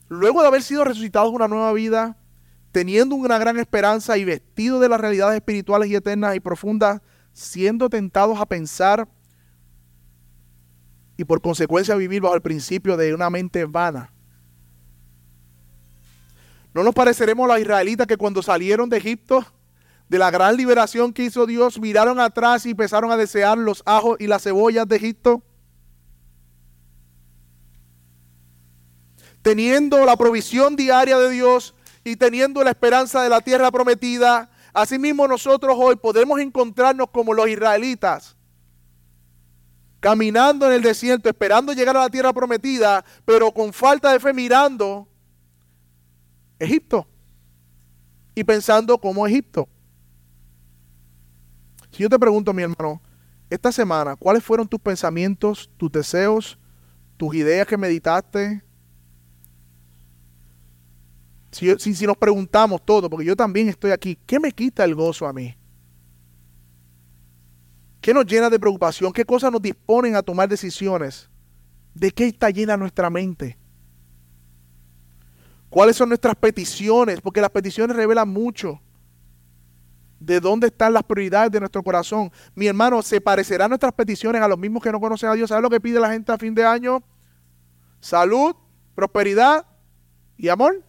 [0.08, 2.16] luego de haber sido resucitados una nueva vida,
[2.72, 7.00] teniendo una gran esperanza y vestidos de las realidades espirituales y eternas y profundas,
[7.32, 9.06] siendo tentados a pensar
[11.16, 14.11] y por consecuencia vivir bajo el principio de una mente vana?
[16.74, 19.44] ¿No nos pareceremos a los israelitas que cuando salieron de Egipto
[20.08, 24.16] de la gran liberación que hizo Dios, miraron atrás y empezaron a desear los ajos
[24.20, 25.42] y las cebollas de Egipto?
[29.42, 35.26] Teniendo la provisión diaria de Dios y teniendo la esperanza de la tierra prometida, asimismo
[35.28, 38.36] nosotros hoy podemos encontrarnos como los israelitas,
[40.00, 44.32] caminando en el desierto, esperando llegar a la tierra prometida, pero con falta de fe
[44.32, 45.08] mirando
[46.62, 47.06] Egipto
[48.34, 49.68] y pensando como Egipto.
[51.90, 53.02] Si yo te pregunto, mi hermano,
[53.50, 56.58] esta semana, ¿cuáles fueron tus pensamientos, tus deseos,
[57.16, 58.62] tus ideas que meditaste?
[61.50, 65.26] Si, si, nos preguntamos todo, porque yo también estoy aquí, ¿qué me quita el gozo
[65.26, 65.54] a mí?
[68.00, 69.12] ¿Qué nos llena de preocupación?
[69.12, 71.28] ¿Qué cosas nos disponen a tomar decisiones?
[71.94, 73.58] ¿De qué está llena nuestra mente?
[75.72, 77.22] ¿Cuáles son nuestras peticiones?
[77.22, 78.78] Porque las peticiones revelan mucho
[80.20, 82.30] de dónde están las prioridades de nuestro corazón.
[82.54, 85.48] Mi hermano, ¿se parecerán nuestras peticiones a los mismos que no conocen a Dios?
[85.48, 87.02] ¿Sabes lo que pide la gente a fin de año?
[88.00, 88.54] Salud,
[88.94, 89.64] prosperidad
[90.36, 90.84] y amor.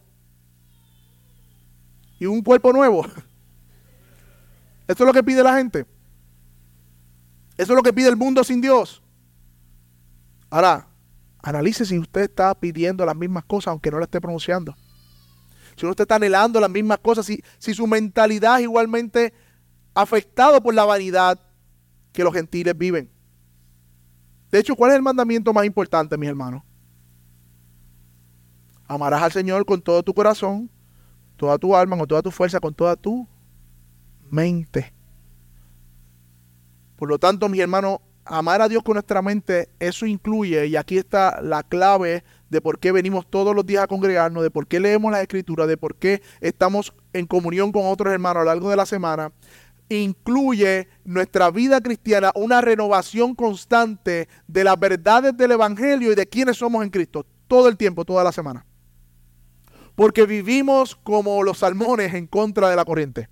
[2.20, 3.06] Y un cuerpo nuevo.
[4.86, 5.86] Esto es lo que pide la gente.
[7.56, 9.02] Eso es lo que pide el mundo sin Dios.
[10.50, 10.88] Ahora,
[11.44, 14.74] analice si usted está pidiendo las mismas cosas aunque no la esté pronunciando
[15.76, 19.32] si uno está anhelando las mismas cosas, si, si su mentalidad es igualmente
[19.94, 21.40] afectado por la vanidad
[22.12, 23.10] que los gentiles viven.
[24.50, 26.62] De hecho, ¿cuál es el mandamiento más importante, mis hermanos?
[28.86, 30.70] Amarás al Señor con todo tu corazón,
[31.36, 33.26] toda tu alma, con toda tu fuerza, con toda tu
[34.30, 34.92] mente.
[36.96, 40.98] Por lo tanto, mis hermanos, amar a Dios con nuestra mente, eso incluye, y aquí
[40.98, 44.80] está la clave de por qué venimos todos los días a congregarnos, de por qué
[44.80, 48.70] leemos la escritura, de por qué estamos en comunión con otros hermanos a lo largo
[48.70, 49.32] de la semana,
[49.88, 56.56] incluye nuestra vida cristiana una renovación constante de las verdades del Evangelio y de quiénes
[56.56, 58.64] somos en Cristo, todo el tiempo, toda la semana.
[59.94, 63.28] Porque vivimos como los salmones en contra de la corriente.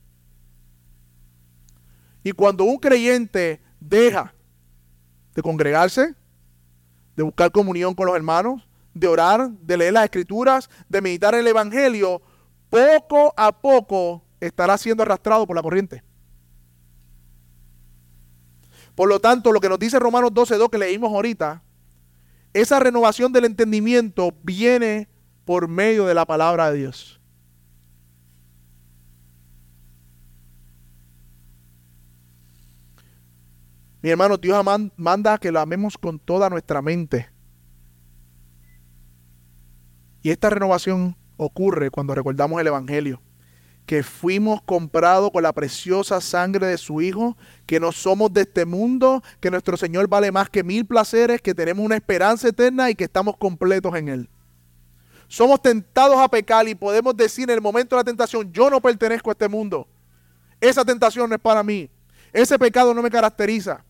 [2.22, 4.32] Y cuando un creyente deja
[5.34, 6.14] de congregarse,
[7.16, 11.46] de buscar comunión con los hermanos, de orar, de leer las escrituras, de meditar el
[11.46, 12.20] Evangelio,
[12.68, 16.02] poco a poco estará siendo arrastrado por la corriente.
[18.94, 21.62] Por lo tanto, lo que nos dice Romanos 12.2 que leímos ahorita,
[22.52, 25.08] esa renovación del entendimiento viene
[25.46, 27.21] por medio de la palabra de Dios.
[34.02, 34.64] Mi hermano, Dios
[34.96, 37.30] manda que lo amemos con toda nuestra mente.
[40.22, 43.22] Y esta renovación ocurre cuando recordamos el Evangelio,
[43.86, 48.64] que fuimos comprados con la preciosa sangre de su Hijo, que no somos de este
[48.64, 52.96] mundo, que nuestro Señor vale más que mil placeres, que tenemos una esperanza eterna y
[52.96, 54.30] que estamos completos en Él.
[55.28, 58.80] Somos tentados a pecar y podemos decir en el momento de la tentación, yo no
[58.80, 59.88] pertenezco a este mundo.
[60.60, 61.88] Esa tentación no es para mí.
[62.32, 63.84] Ese pecado no me caracteriza.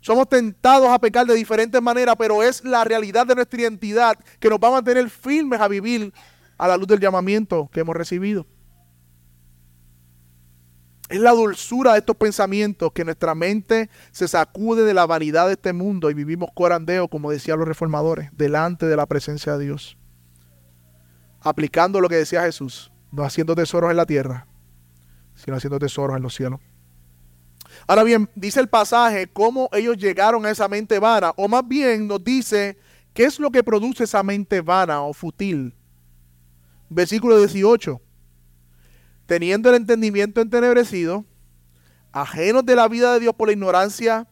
[0.00, 4.48] Somos tentados a pecar de diferentes maneras, pero es la realidad de nuestra identidad que
[4.48, 6.12] nos va a mantener firmes a vivir
[6.56, 8.46] a la luz del llamamiento que hemos recibido.
[11.10, 15.54] Es la dulzura de estos pensamientos que nuestra mente se sacude de la vanidad de
[15.54, 19.98] este mundo y vivimos corandeo, como decían los reformadores, delante de la presencia de Dios.
[21.40, 24.46] Aplicando lo que decía Jesús, no haciendo tesoros en la tierra,
[25.34, 26.60] sino haciendo tesoros en los cielos.
[27.86, 32.06] Ahora bien, dice el pasaje cómo ellos llegaron a esa mente vana, o más bien
[32.06, 32.78] nos dice
[33.12, 35.74] qué es lo que produce esa mente vana o futil.
[36.88, 38.00] Versículo 18.
[39.26, 41.24] Teniendo el entendimiento entenebrecido,
[42.12, 44.26] ajenos de la vida de Dios por la ignorancia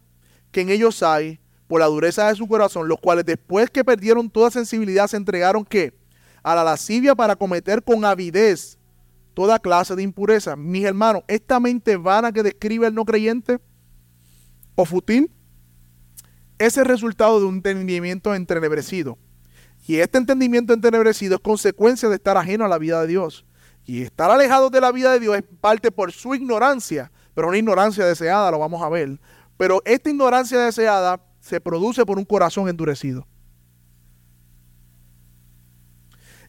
[0.50, 4.30] que en ellos hay, por la dureza de su corazón, los cuales después que perdieron
[4.30, 5.96] toda sensibilidad se entregaron que
[6.42, 8.78] a la lascivia para cometer con avidez
[9.38, 10.57] toda clase de impureza.
[10.57, 13.61] Mis hermanos, esta mente vana que describe el no creyente
[14.74, 15.31] o futil
[16.59, 19.16] es el resultado de un entendimiento entrenebrecido.
[19.87, 23.46] Y este entendimiento entrenebrecido es consecuencia de estar ajeno a la vida de Dios.
[23.85, 27.59] Y estar alejado de la vida de Dios es parte por su ignorancia, pero una
[27.59, 29.20] ignorancia deseada, lo vamos a ver.
[29.57, 33.24] Pero esta ignorancia deseada se produce por un corazón endurecido.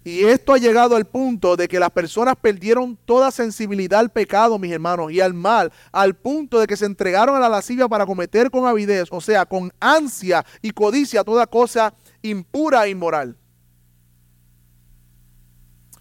[0.10, 4.58] Y esto ha llegado al punto de que las personas perdieron toda sensibilidad al pecado,
[4.58, 8.08] mis hermanos, y al mal, al punto de que se entregaron a la lascivia para
[8.08, 11.94] cometer con avidez, o sea, con ansia y codicia toda cosa
[12.24, 13.38] impura e inmoral.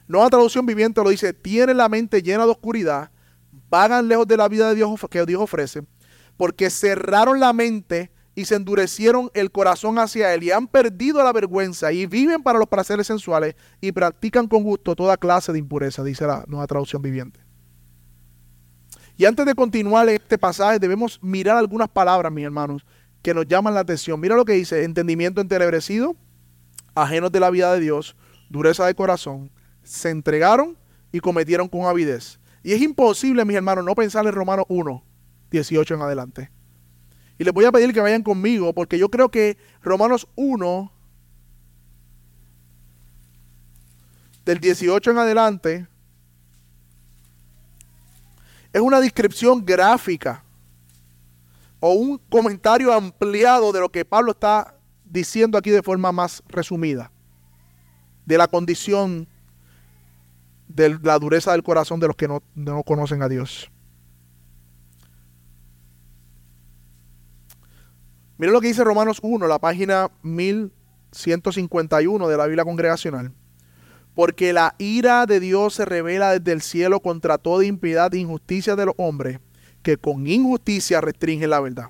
[0.07, 3.11] Nueva traducción viviente lo dice, tienen la mente llena de oscuridad,
[3.69, 5.83] vagan lejos de la vida de Dios que Dios ofrece,
[6.39, 11.33] porque cerraron la mente y se endurecieron el corazón hacia él y han perdido la
[11.33, 16.05] vergüenza y viven para los placeres sensuales y practican con gusto toda clase de impureza,
[16.05, 17.41] dice la nueva traducción viviente.
[19.17, 22.87] Y antes de continuar este pasaje debemos mirar algunas palabras, mis hermanos,
[23.23, 24.21] que nos llaman la atención.
[24.21, 26.15] Mira lo que dice, entendimiento entenebrecido,
[26.95, 28.15] ajenos de la vida de Dios,
[28.51, 29.51] dureza de corazón,
[29.83, 30.79] se entregaron
[31.11, 32.39] y cometieron con avidez.
[32.63, 35.05] Y es imposible, mis hermanos, no pensar en Romanos 1,
[35.51, 36.58] 18 en adelante.
[37.39, 40.93] Y les voy a pedir que vayan conmigo porque yo creo que Romanos 1,
[44.45, 45.87] del 18 en adelante,
[48.73, 50.43] es una descripción gráfica
[51.81, 54.75] o un comentario ampliado de lo que Pablo está
[55.05, 57.13] diciendo aquí de forma más resumida,
[58.27, 59.29] de la condición
[60.67, 63.71] de la dureza del corazón de los que no, no conocen a Dios.
[68.39, 73.33] Miren lo que dice Romanos 1, la página 1151 de la Biblia Congregacional.
[74.15, 78.77] Porque la ira de Dios se revela desde el cielo contra toda impiedad e injusticia
[78.77, 79.41] de los hombres,
[79.83, 81.87] que con injusticia restringen la verdad.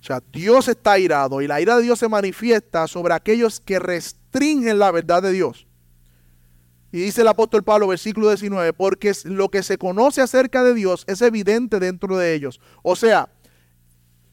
[0.00, 3.78] O sea, Dios está irado y la ira de Dios se manifiesta sobre aquellos que
[3.78, 5.68] restringen la verdad de Dios.
[6.90, 11.04] Y dice el apóstol Pablo, versículo 19, porque lo que se conoce acerca de Dios
[11.06, 12.60] es evidente dentro de ellos.
[12.82, 13.28] O sea,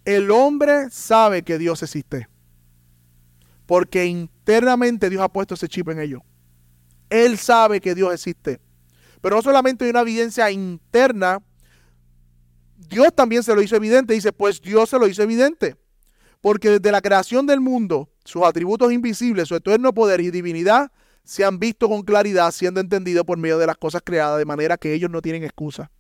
[0.05, 2.27] el hombre sabe que Dios existe.
[3.65, 6.21] Porque internamente Dios ha puesto ese chip en ellos.
[7.09, 8.59] Él sabe que Dios existe.
[9.21, 11.39] Pero no solamente hay una evidencia interna,
[12.75, 14.13] Dios también se lo hizo evidente.
[14.13, 15.75] Dice, pues Dios se lo hizo evidente.
[16.41, 20.91] Porque desde la creación del mundo, sus atributos invisibles, su eterno poder y divinidad
[21.23, 24.77] se han visto con claridad, siendo entendidos por medio de las cosas creadas, de manera
[24.77, 25.91] que ellos no tienen excusa.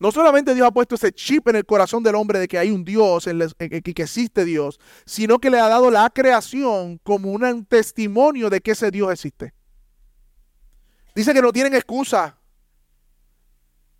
[0.00, 2.70] No solamente Dios ha puesto ese chip en el corazón del hombre de que hay
[2.70, 7.66] un Dios, en que existe Dios, sino que le ha dado la creación como un
[7.66, 9.52] testimonio de que ese Dios existe.
[11.14, 12.38] Dice que no tienen excusa.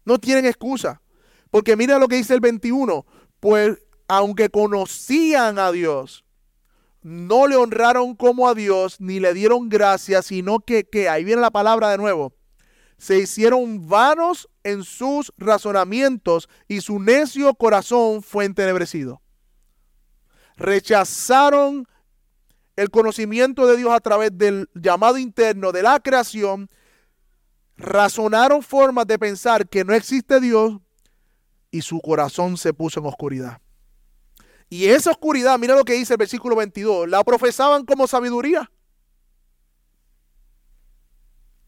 [0.06, 1.02] No tienen excusa.
[1.50, 3.04] Porque mira lo que dice el 21.
[3.38, 3.78] Pues
[4.08, 6.24] aunque conocían a Dios,
[7.02, 11.40] no le honraron como a Dios, ni le dieron gracias, sino que, que, ahí viene
[11.42, 12.32] la palabra de nuevo,
[13.00, 19.22] se hicieron vanos en sus razonamientos y su necio corazón fue entenebrecido.
[20.56, 21.88] Rechazaron
[22.76, 26.68] el conocimiento de Dios a través del llamado interno de la creación,
[27.78, 30.78] razonaron formas de pensar que no existe Dios
[31.70, 33.62] y su corazón se puso en oscuridad.
[34.68, 38.70] Y esa oscuridad, mira lo que dice el versículo 22, la profesaban como sabiduría.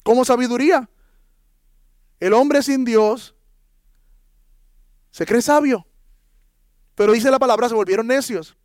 [0.03, 0.91] Como sabiduría.
[2.23, 3.35] El hombre sin Dios
[5.11, 5.89] se cree sabio.
[6.95, 8.57] Pero dice la palabra, se volvieron necios.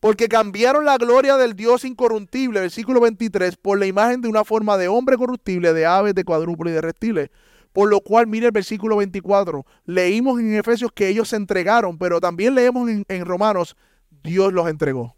[0.00, 4.78] Porque cambiaron la gloria del Dios incorruptible, versículo 23, por la imagen de una forma
[4.78, 7.30] de hombre corruptible, de aves, de cuadrúpedos y de reptiles.
[7.74, 9.66] Por lo cual, mire el versículo 24.
[9.84, 13.76] Leímos en Efesios que ellos se entregaron, pero también leemos en, en Romanos,
[14.22, 15.14] Dios los entregó.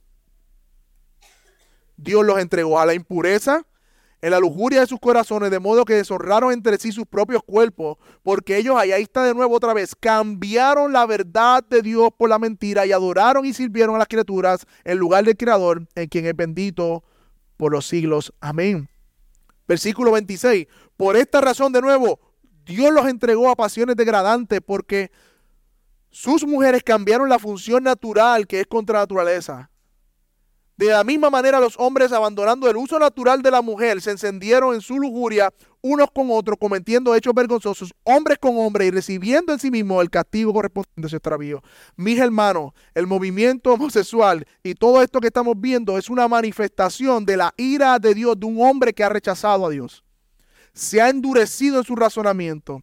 [1.97, 3.65] Dios los entregó a la impureza,
[4.23, 7.99] en la lujuria de sus corazones, de modo que deshonraron entre sí sus propios cuerpos,
[8.23, 12.39] porque ellos, ahí está de nuevo otra vez, cambiaron la verdad de Dios por la
[12.39, 16.35] mentira y adoraron y sirvieron a las criaturas en lugar del Creador, en quien es
[16.35, 17.05] bendito
[17.57, 18.33] por los siglos.
[18.41, 18.89] Amén.
[19.69, 20.67] Versículo 26.
[20.97, 22.21] Por esta razón, de nuevo,
[22.65, 25.11] Dios los entregó a pasiones degradantes porque
[26.11, 29.71] sus mujeres cambiaron la función natural que es contra naturaleza
[30.77, 34.75] de la misma manera los hombres abandonando el uso natural de la mujer se encendieron
[34.75, 39.59] en su lujuria unos con otros, cometiendo hechos vergonzosos, hombres con hombres y recibiendo en
[39.59, 41.63] sí mismo el castigo correspondiente a su extravío.
[41.97, 47.37] Mis hermanos, el movimiento homosexual y todo esto que estamos viendo es una manifestación de
[47.37, 50.05] la ira de Dios de un hombre que ha rechazado a Dios.
[50.75, 52.83] Se ha endurecido en su razonamiento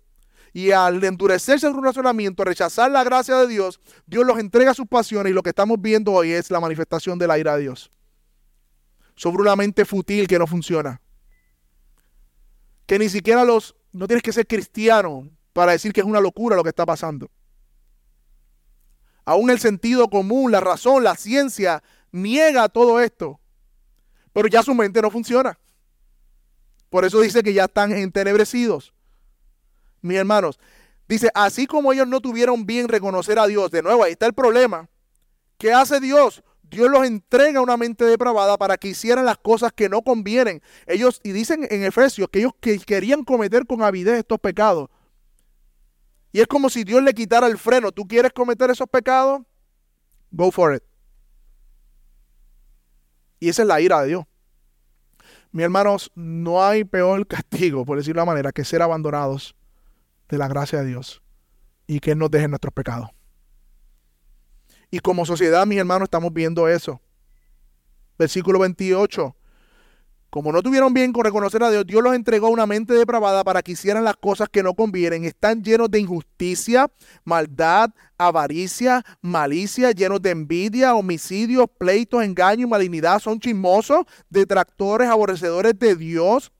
[0.53, 4.75] y al endurecerse en su razonamiento, rechazar la gracia de Dios, Dios los entrega a
[4.75, 7.63] sus pasiones y lo que estamos viendo hoy es la manifestación de la ira de
[7.63, 7.91] Dios.
[9.15, 11.01] Sobre una mente fútil que no funciona.
[12.85, 13.75] Que ni siquiera los...
[13.91, 17.29] No tienes que ser cristiano para decir que es una locura lo que está pasando.
[19.25, 23.39] Aún el sentido común, la razón, la ciencia niega todo esto.
[24.33, 25.57] Pero ya su mente no funciona.
[26.89, 28.93] Por eso dice que ya están entenebrecidos
[30.03, 30.59] mis hermanos.
[31.07, 34.33] Dice, así como ellos no tuvieron bien reconocer a Dios, de nuevo, ahí está el
[34.33, 34.89] problema.
[35.57, 36.43] ¿Qué hace Dios?
[36.63, 40.61] Dios los entrega una mente depravada para que hicieran las cosas que no convienen.
[40.87, 44.89] Ellos, y dicen en Efesios que ellos que querían cometer con avidez estos pecados.
[46.31, 47.91] Y es como si Dios le quitara el freno.
[47.91, 49.41] ¿Tú quieres cometer esos pecados?
[50.31, 50.83] Go for it.
[53.39, 54.25] Y esa es la ira de Dios.
[55.51, 59.55] Mis hermanos, no hay peor castigo, por decirlo de la manera, que ser abandonados
[60.33, 61.21] de la gracia de Dios
[61.85, 63.09] y que Él nos deje nuestros pecados.
[64.89, 66.99] Y como sociedad, mis hermanos, estamos viendo eso.
[68.17, 69.35] Versículo 28.
[70.31, 73.61] Como no tuvieron bien con reconocer a Dios, Dios los entregó una mente depravada para
[73.61, 75.23] que hicieran las cosas que no convienen.
[75.25, 76.91] Están llenos de injusticia,
[77.23, 83.19] maldad, avaricia, malicia, llenos de envidia, homicidios, pleitos, engaño malignidad.
[83.19, 86.51] Son chismosos, detractores, aborrecedores de Dios,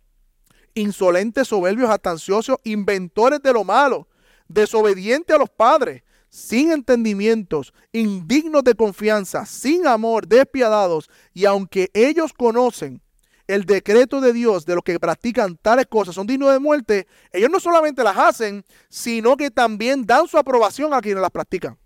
[0.76, 4.08] insolentes, soberbios, atanciosos, inventores de lo malo,
[4.48, 12.34] desobedientes a los padres, sin entendimientos, indignos de confianza, sin amor, despiadados, y aunque ellos
[12.34, 13.02] conocen
[13.48, 17.50] el decreto de Dios de los que practican tales cosas son dignos de muerte, ellos
[17.52, 21.78] no solamente las hacen, sino que también dan su aprobación a quienes las practican.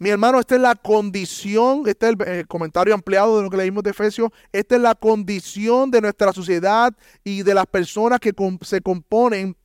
[0.00, 3.82] Mi hermano, esta es la condición, este es el, comentario ampliado de lo que leímos
[3.82, 8.32] de Efesios, esta es la condición de nuestra sociedad y de las personas que
[8.62, 9.56] se componen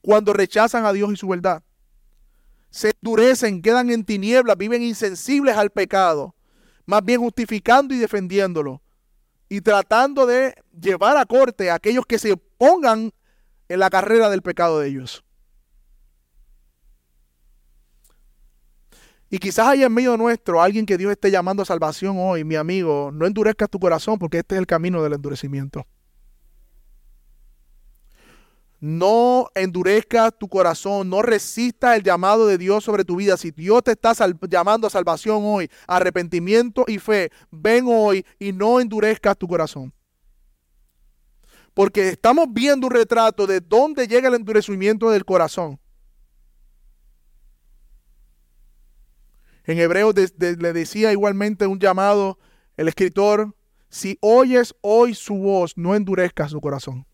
[0.00, 1.62] cuando rechazan a Dios y su verdad.
[2.70, 6.34] Se endurecen, quedan en tinieblas, viven insensibles al pecado,
[6.86, 8.80] más bien justificando y defendiéndolo.
[9.46, 13.12] y tratando de llevar a corte a aquellos que se pongan
[13.68, 15.22] en la carrera del pecado de ellos.
[19.34, 22.54] Y quizás haya en medio nuestro alguien que Dios esté llamando a salvación hoy, mi
[22.54, 25.84] amigo, no endurezcas tu corazón porque este es el camino del endurecimiento.
[28.78, 33.36] No endurezcas tu corazón, no resistas el llamado de Dios sobre tu vida.
[33.36, 34.12] Si Dios te está
[34.48, 39.92] llamando a salvación hoy, arrepentimiento y fe, ven hoy y no endurezcas tu corazón.
[41.74, 45.80] Porque estamos viendo un retrato de dónde llega el endurecimiento del corazón.
[49.64, 52.38] En hebreo le decía igualmente un llamado
[52.76, 53.54] el escritor,
[53.88, 57.06] si oyes hoy su voz, no endurezcas su corazón.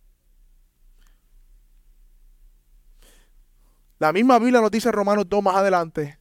[3.99, 6.21] La misma Biblia nos dice en Romanos 2 más adelante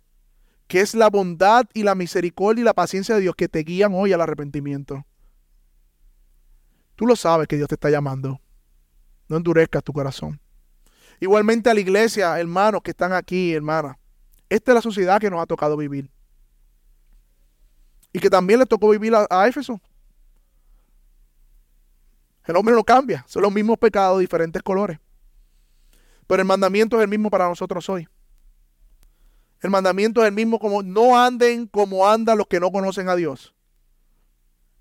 [0.70, 3.92] que es la bondad y la misericordia y la paciencia de Dios que te guían
[3.96, 5.04] hoy al arrepentimiento.
[6.96, 8.40] Tú lo sabes que Dios te está llamando.
[9.28, 10.40] No endurezcas tu corazón.
[11.20, 13.98] Igualmente a la iglesia, hermanos que están aquí, hermanas.
[14.48, 16.12] Esta es la sociedad que nos ha tocado vivir.
[18.12, 19.80] Y que también le tocó vivir a, Éfeso.
[22.45, 24.99] El hombre no cambia, son los mismos pecados, diferentes colores.
[26.26, 28.07] Pero el mandamiento es el mismo para nosotros hoy.
[29.62, 33.16] El mandamiento es el mismo como no anden como andan los que no conocen a
[33.16, 33.53] Dios.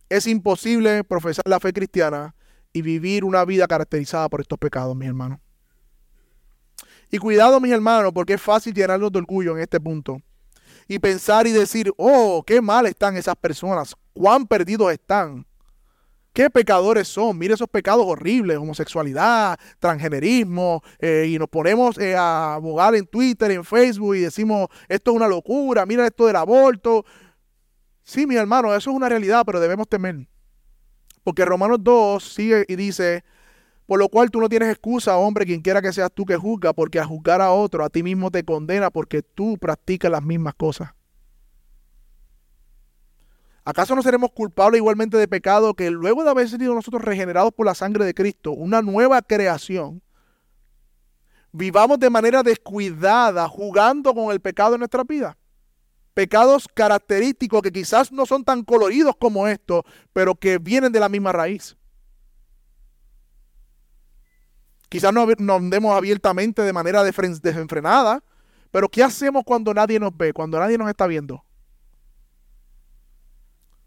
[0.09, 2.35] Es imposible profesar la fe cristiana
[2.73, 5.41] y vivir una vida caracterizada por estos pecados, mis hermanos.
[7.11, 10.23] Y cuidado, mis hermanos, porque es fácil llenarnos de orgullo en este punto
[10.89, 15.47] y pensar y decir, oh, qué mal están esas personas, cuán perdidos están,
[16.33, 22.55] qué pecadores son, mire esos pecados horribles, homosexualidad, transgenerismo, eh, y nos ponemos eh, a
[22.55, 27.05] abogar en Twitter, en Facebook y decimos, esto es una locura, mira esto del aborto.
[28.03, 30.27] Sí, mi hermano, eso es una realidad, pero debemos temer.
[31.23, 33.23] Porque Romanos 2 sigue y dice,
[33.89, 36.75] por lo cual tú no tienes excusa, hombre, quien quiera que seas tú que juzga,
[36.75, 40.53] porque a juzgar a otro, a ti mismo te condena porque tú practicas las mismas
[40.53, 40.91] cosas.
[43.65, 47.65] ¿Acaso no seremos culpables igualmente de pecado que luego de haber sido nosotros regenerados por
[47.65, 50.03] la sangre de Cristo, una nueva creación,
[51.53, 55.39] vivamos de manera descuidada jugando con el pecado en nuestra vida?
[56.13, 61.09] Pecados característicos que quizás no son tan coloridos como estos, pero que vienen de la
[61.09, 61.79] misma raíz.
[64.89, 68.23] Quizás no, andemos abiertamente de manera desenfrenada,
[68.71, 71.45] pero ¿qué hacemos cuando nadie nos ve, cuando nadie nos está viendo?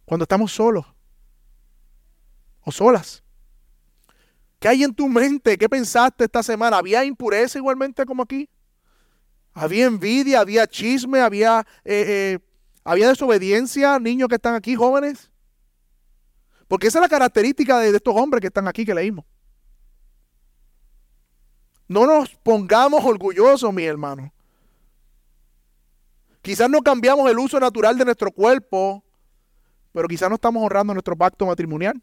[0.05, 0.85] Cuando estamos solos
[2.63, 3.23] o solas.
[4.59, 5.57] ¿Qué hay en tu mente?
[5.57, 6.77] ¿Qué pensaste esta semana?
[6.77, 8.47] ¿Había impureza igualmente como aquí?
[9.53, 10.39] ¿Había envidia?
[10.39, 11.19] ¿Había chisme?
[11.19, 12.39] ¿Había, eh, eh,
[12.83, 13.97] ¿había desobediencia?
[13.97, 15.31] Niños que están aquí, jóvenes.
[16.67, 19.25] Porque esa es la característica de estos hombres que están aquí que leímos.
[21.91, 24.31] No nos pongamos orgullosos, mi hermano.
[26.41, 29.03] Quizás no cambiamos el uso natural de nuestro cuerpo,
[29.91, 32.01] pero quizás no estamos honrando nuestro pacto matrimonial.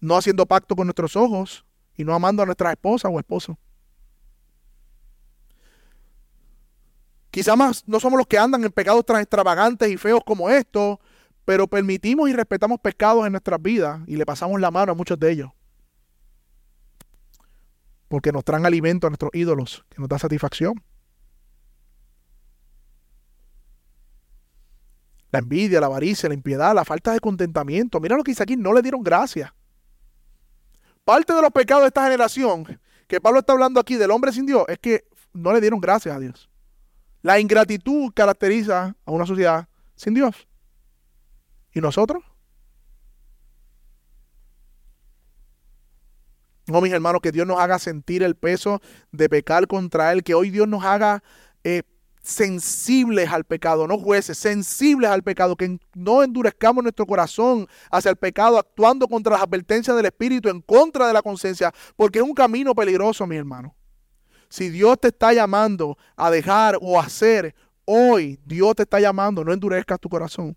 [0.00, 1.64] No haciendo pacto con nuestros ojos
[1.96, 3.56] y no amando a nuestra esposa o esposo.
[7.30, 10.98] Quizás más no somos los que andan en pecados tan extravagantes y feos como estos,
[11.44, 15.20] pero permitimos y respetamos pecados en nuestras vidas y le pasamos la mano a muchos
[15.20, 15.52] de ellos
[18.12, 20.74] porque nos traen alimento a nuestros ídolos, que nos da satisfacción.
[25.30, 28.00] La envidia, la avaricia, la impiedad, la falta de contentamiento.
[28.00, 29.54] Mira lo que dice aquí, no le dieron gracia.
[31.06, 34.44] Parte de los pecados de esta generación, que Pablo está hablando aquí del hombre sin
[34.44, 36.50] Dios, es que no le dieron gracias a Dios.
[37.22, 40.46] La ingratitud caracteriza a una sociedad sin Dios.
[41.72, 42.22] ¿Y nosotros?
[46.66, 50.34] No, mis hermanos, que Dios nos haga sentir el peso de pecar contra Él, que
[50.34, 51.22] hoy Dios nos haga
[51.64, 51.82] eh,
[52.22, 58.16] sensibles al pecado, no jueces, sensibles al pecado, que no endurezcamos nuestro corazón hacia el
[58.16, 62.34] pecado, actuando contra las advertencias del Espíritu, en contra de la conciencia, porque es un
[62.34, 63.74] camino peligroso, mi hermano.
[64.48, 69.52] Si Dios te está llamando a dejar o hacer, hoy Dios te está llamando, no
[69.52, 70.56] endurezcas tu corazón.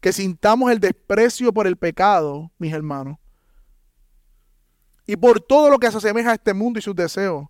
[0.00, 3.18] Que sintamos el desprecio por el pecado, mis hermanos
[5.10, 7.48] y por todo lo que se asemeja a este mundo y sus deseos.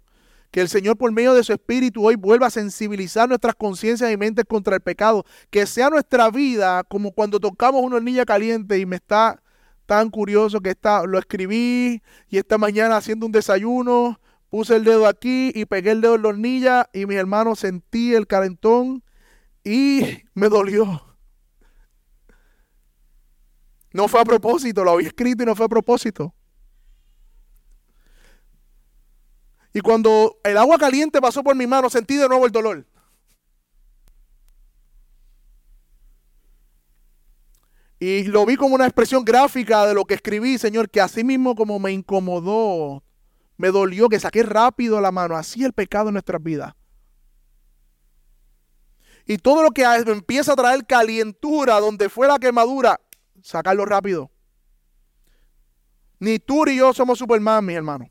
[0.51, 4.17] Que el Señor por medio de su Espíritu hoy vuelva a sensibilizar nuestras conciencias y
[4.17, 5.27] mentes contra el pecado.
[5.51, 9.43] Que sea nuestra vida como cuando tocamos una hornilla caliente y me está
[9.85, 12.01] tan curioso que está, lo escribí
[12.31, 16.23] y esta mañana haciendo un desayuno, puse el dedo aquí y pegué el dedo en
[16.23, 19.05] la hornilla y mis hermanos sentí el calentón
[19.65, 20.01] y
[20.33, 21.03] me dolió.
[23.93, 26.35] No fue a propósito, lo había escrito y no fue a propósito.
[29.73, 32.87] Y cuando el agua caliente pasó por mi mano, sentí de nuevo el dolor.
[38.01, 41.55] Y lo vi como una expresión gráfica de lo que escribí, Señor, que así mismo
[41.55, 43.05] como me incomodó,
[43.59, 45.37] me dolió, que saqué rápido la mano.
[45.37, 46.75] Así el pecado en nuestras vidas.
[49.27, 52.99] Y todo lo que empieza a traer calientura donde fue la quemadura,
[53.43, 54.31] sacarlo rápido.
[56.19, 58.09] Ni tú ni yo somos Superman, mis hermanos.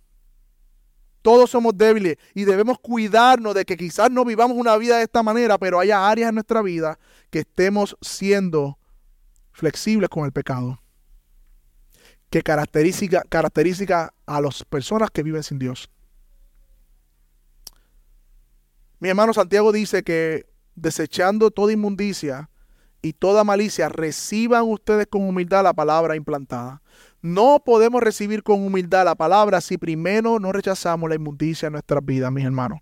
[1.21, 5.21] Todos somos débiles y debemos cuidarnos de que quizás no vivamos una vida de esta
[5.23, 6.97] manera, pero haya áreas en nuestra vida
[7.29, 8.77] que estemos siendo
[9.51, 10.81] flexibles con el pecado,
[12.29, 15.89] que caracteriza, caracteriza a las personas que viven sin Dios.
[18.99, 20.45] Mi hermano Santiago dice que
[20.75, 22.49] desechando toda inmundicia
[23.01, 26.81] y toda malicia, reciban ustedes con humildad la palabra implantada.
[27.21, 32.03] No podemos recibir con humildad la palabra si primero no rechazamos la inmundicia en nuestras
[32.05, 32.79] vidas, mis hermanos.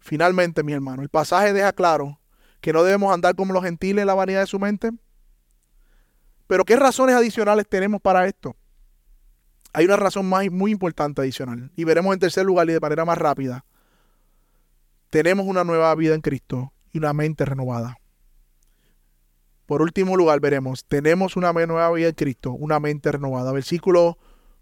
[0.00, 2.20] Finalmente, mis hermanos, el pasaje deja claro
[2.60, 4.90] que no debemos andar como los gentiles en la vanidad de su mente.
[6.46, 8.56] Pero ¿qué razones adicionales tenemos para esto?
[9.72, 13.04] Hay una razón más, muy importante adicional y veremos en tercer lugar y de manera
[13.04, 13.64] más rápida.
[15.10, 17.99] Tenemos una nueva vida en Cristo y una mente renovada.
[19.70, 23.52] Por último lugar veremos, tenemos una nueva vida en Cristo, una mente renovada.
[23.52, 24.18] Versículo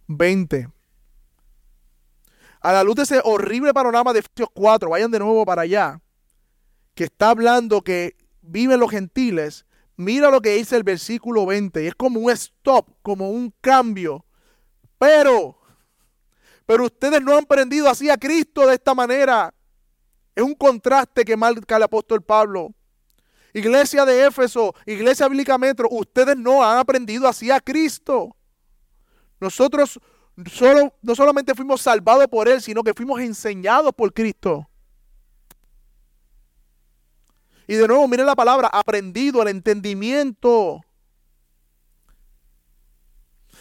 [0.06, 0.68] 20.
[2.60, 6.02] A la luz de ese horrible panorama de Efesios 4, vayan de nuevo para allá
[6.94, 9.64] que está hablando que viven los gentiles,
[9.96, 11.84] mira lo que dice el versículo 20.
[11.84, 14.26] Y es como un stop, como un cambio.
[14.98, 15.58] Pero,
[16.66, 19.54] pero ustedes no han aprendido así a Cristo de esta manera.
[20.34, 22.74] Es un contraste que marca el apóstol Pablo.
[23.54, 28.36] Iglesia de Éfeso, Iglesia Bíblica Metro, ustedes no han aprendido así a Cristo.
[29.40, 29.98] Nosotros
[30.50, 34.68] solo, no solamente fuimos salvados por Él, sino que fuimos enseñados por Cristo.
[37.66, 40.80] Y de nuevo, miren la palabra, aprendido, el entendimiento.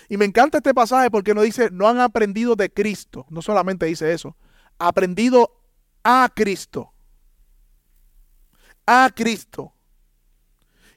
[0.09, 3.25] Y me encanta este pasaje porque no dice, no han aprendido de Cristo.
[3.29, 4.37] No solamente dice eso,
[4.79, 5.61] aprendido
[6.03, 6.93] a Cristo.
[8.85, 9.73] A Cristo.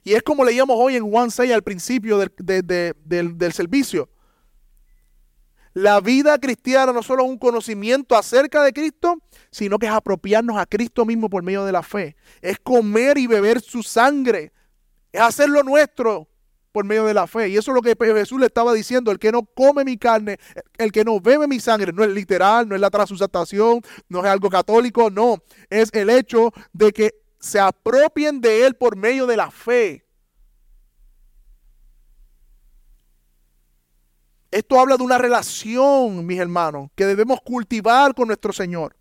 [0.03, 4.09] Y es como leíamos hoy en Juan 6 al principio del, del servicio.
[5.73, 9.21] La vida cristiana no solo es un conocimiento acerca de Cristo,
[9.51, 12.17] sino que es apropiarnos a Cristo mismo por medio de la fe.
[12.41, 14.51] Es comer y beber su sangre.
[15.13, 16.27] Es hacerlo nuestro
[16.71, 17.49] por medio de la fe.
[17.49, 19.11] Y eso es lo que Jesús le estaba diciendo.
[19.11, 20.39] El que no come mi carne,
[20.77, 24.25] el que no bebe mi sangre, no es literal, no es la transustación, no es
[24.25, 25.37] algo católico, no.
[25.69, 30.05] Es el hecho de que se apropien de él por medio de la fe.
[34.51, 38.95] Esto habla de una relación, mis hermanos, que debemos cultivar con nuestro Señor,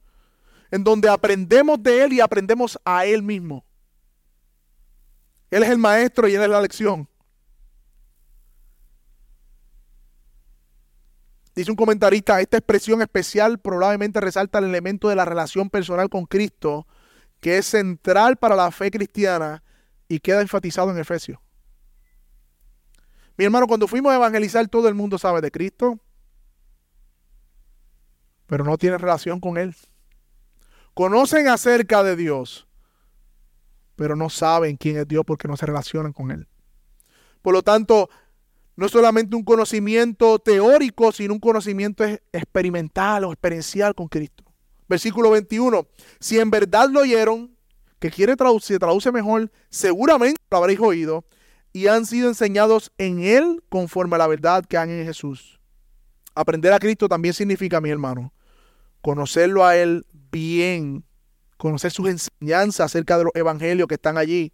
[0.71, 3.65] en donde aprendemos de Él y aprendemos a Él mismo.
[5.51, 7.09] Él es el maestro y Él es la lección.
[11.53, 16.27] Dice un comentarista, esta expresión especial probablemente resalta el elemento de la relación personal con
[16.27, 16.87] Cristo,
[17.41, 19.63] que es central para la fe cristiana
[20.09, 21.39] y queda enfatizado en Efesios.
[23.37, 25.99] Mi hermano, cuando fuimos a evangelizar, todo el mundo sabe de Cristo,
[28.47, 29.75] pero no tiene relación con Él.
[30.93, 32.69] Conocen acerca de Dios,
[33.97, 36.49] pero no saben quién es Dios porque no se relacionan con Él.
[37.41, 38.11] Por lo tanto,
[38.77, 44.45] no es solamente un conocimiento teórico, sino un conocimiento experimental o experiencial con Cristo.
[44.91, 45.87] Versículo 21.
[46.19, 47.57] Si en verdad lo oyeron,
[48.01, 51.25] que quiere traducir, traduce mejor, seguramente lo habréis oído
[51.73, 55.61] y han sido enseñados en Él conforme a la verdad que han en Jesús.
[56.35, 58.33] Aprender a Cristo también significa, mi hermano,
[59.01, 61.05] conocerlo a Él bien,
[61.57, 64.53] conocer sus enseñanzas acerca de los evangelios que están allí.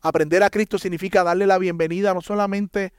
[0.00, 2.92] Aprender a Cristo significa darle la bienvenida no solamente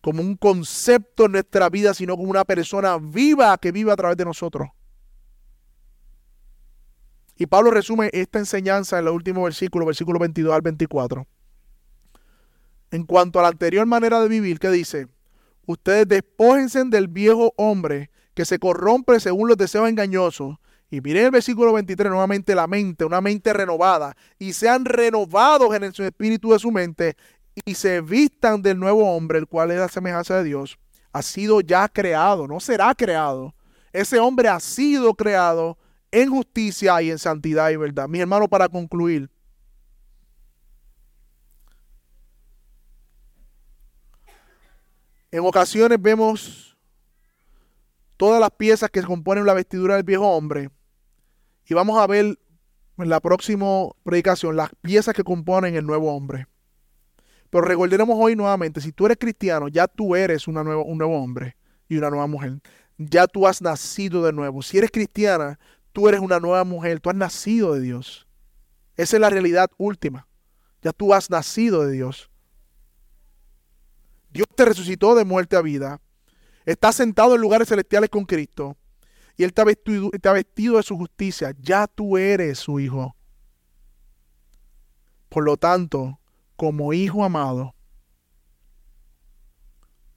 [0.00, 4.16] como un concepto en nuestra vida, sino como una persona viva que vive a través
[4.16, 4.68] de nosotros.
[7.42, 11.26] Y Pablo resume esta enseñanza en el último versículo, versículo 22 al 24
[12.92, 15.08] en cuanto a la anterior manera de vivir, que dice,
[15.66, 20.58] ustedes despójense del viejo hombre que se corrompe según los deseos engañosos.
[20.88, 25.82] Y miren el versículo 23, nuevamente la mente, una mente renovada, y sean renovados en
[25.82, 27.16] el espíritu de su mente,
[27.64, 30.78] y se vistan del nuevo hombre, el cual es la semejanza de Dios.
[31.12, 33.52] Ha sido ya creado, no será creado.
[33.92, 35.76] Ese hombre ha sido creado
[36.12, 38.08] en justicia y en santidad y verdad.
[38.08, 39.30] Mi hermano, para concluir,
[45.32, 46.76] En ocasiones vemos
[48.18, 50.68] todas las piezas que componen la vestidura del viejo hombre
[51.66, 52.38] y vamos a ver
[52.98, 56.48] en la próxima predicación las piezas que componen el nuevo hombre.
[57.48, 61.56] Pero recordemos hoy nuevamente, si tú eres cristiano, ya tú eres una un nuevo hombre
[61.88, 62.60] y una nueva mujer.
[62.98, 64.60] Ya tú has nacido de nuevo.
[64.60, 65.58] Si eres cristiana,
[65.92, 68.26] tú eres una nueva mujer, tú has nacido de Dios.
[68.96, 70.26] Esa es la realidad última.
[70.82, 72.30] Ya tú has nacido de Dios.
[74.30, 76.00] Dios te resucitó de muerte a vida.
[76.64, 78.76] Estás sentado en lugares celestiales con Cristo.
[79.36, 81.54] Y Él te ha, vestido, te ha vestido de su justicia.
[81.60, 83.16] Ya tú eres su hijo.
[85.28, 86.20] Por lo tanto,
[86.56, 87.74] como hijo amado,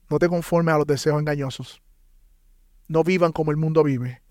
[0.10, 1.82] no te conformes a los deseos engañosos.
[2.88, 4.22] No vivan como el mundo vive.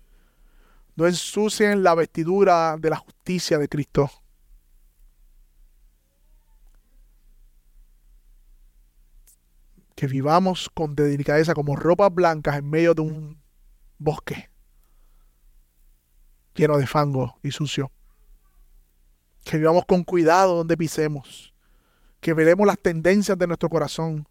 [0.95, 4.09] No ensucien la vestidura de la justicia de Cristo.
[9.95, 13.41] Que vivamos con delicadeza como ropas blancas en medio de un
[13.97, 14.49] bosque
[16.55, 17.91] lleno de fango y sucio.
[19.43, 21.53] Que vivamos con cuidado donde pisemos.
[22.19, 24.27] Que veremos las tendencias de nuestro corazón.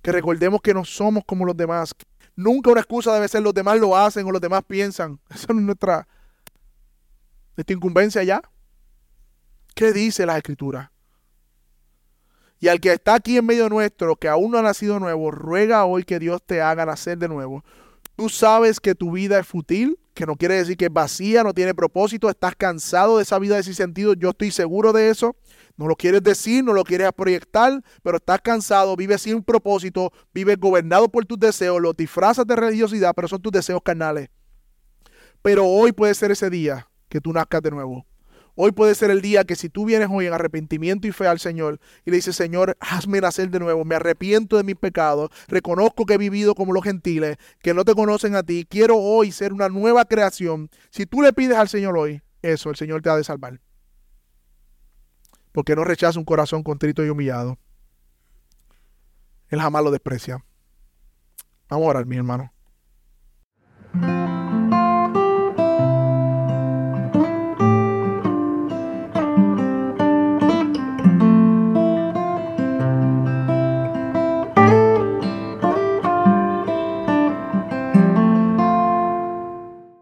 [0.00, 1.94] Que recordemos que no somos como los demás.
[2.36, 5.18] Nunca una excusa debe ser los demás lo hacen o los demás piensan.
[5.34, 6.06] Esa no es nuestra,
[7.56, 8.42] nuestra incumbencia ya.
[9.74, 10.92] ¿Qué dice la escritura?
[12.58, 15.84] Y al que está aquí en medio nuestro, que aún no ha nacido nuevo, ruega
[15.84, 17.64] hoy que Dios te haga nacer de nuevo.
[18.16, 21.52] Tú sabes que tu vida es fútil, que no quiere decir que es vacía, no
[21.52, 25.36] tiene propósito, estás cansado de esa vida de ese sentido, yo estoy seguro de eso.
[25.76, 30.58] No lo quieres decir, no lo quieres proyectar, pero estás cansado, vives sin propósito, vives
[30.58, 34.30] gobernado por tus deseos, los disfrazas de religiosidad, pero son tus deseos carnales.
[35.42, 38.06] Pero hoy puede ser ese día que tú nazcas de nuevo.
[38.58, 41.38] Hoy puede ser el día que si tú vienes hoy en arrepentimiento y fe al
[41.38, 46.06] Señor y le dices, Señor, hazme nacer de nuevo, me arrepiento de mis pecados, reconozco
[46.06, 49.52] que he vivido como los gentiles, que no te conocen a ti, quiero hoy ser
[49.52, 50.70] una nueva creación.
[50.88, 53.60] Si tú le pides al Señor hoy eso, el Señor te ha de salvar
[55.56, 57.56] porque no rechaza un corazón contrito y humillado.
[59.48, 60.44] Él jamás lo desprecia.
[61.70, 62.52] Vamos a orar, mi hermano.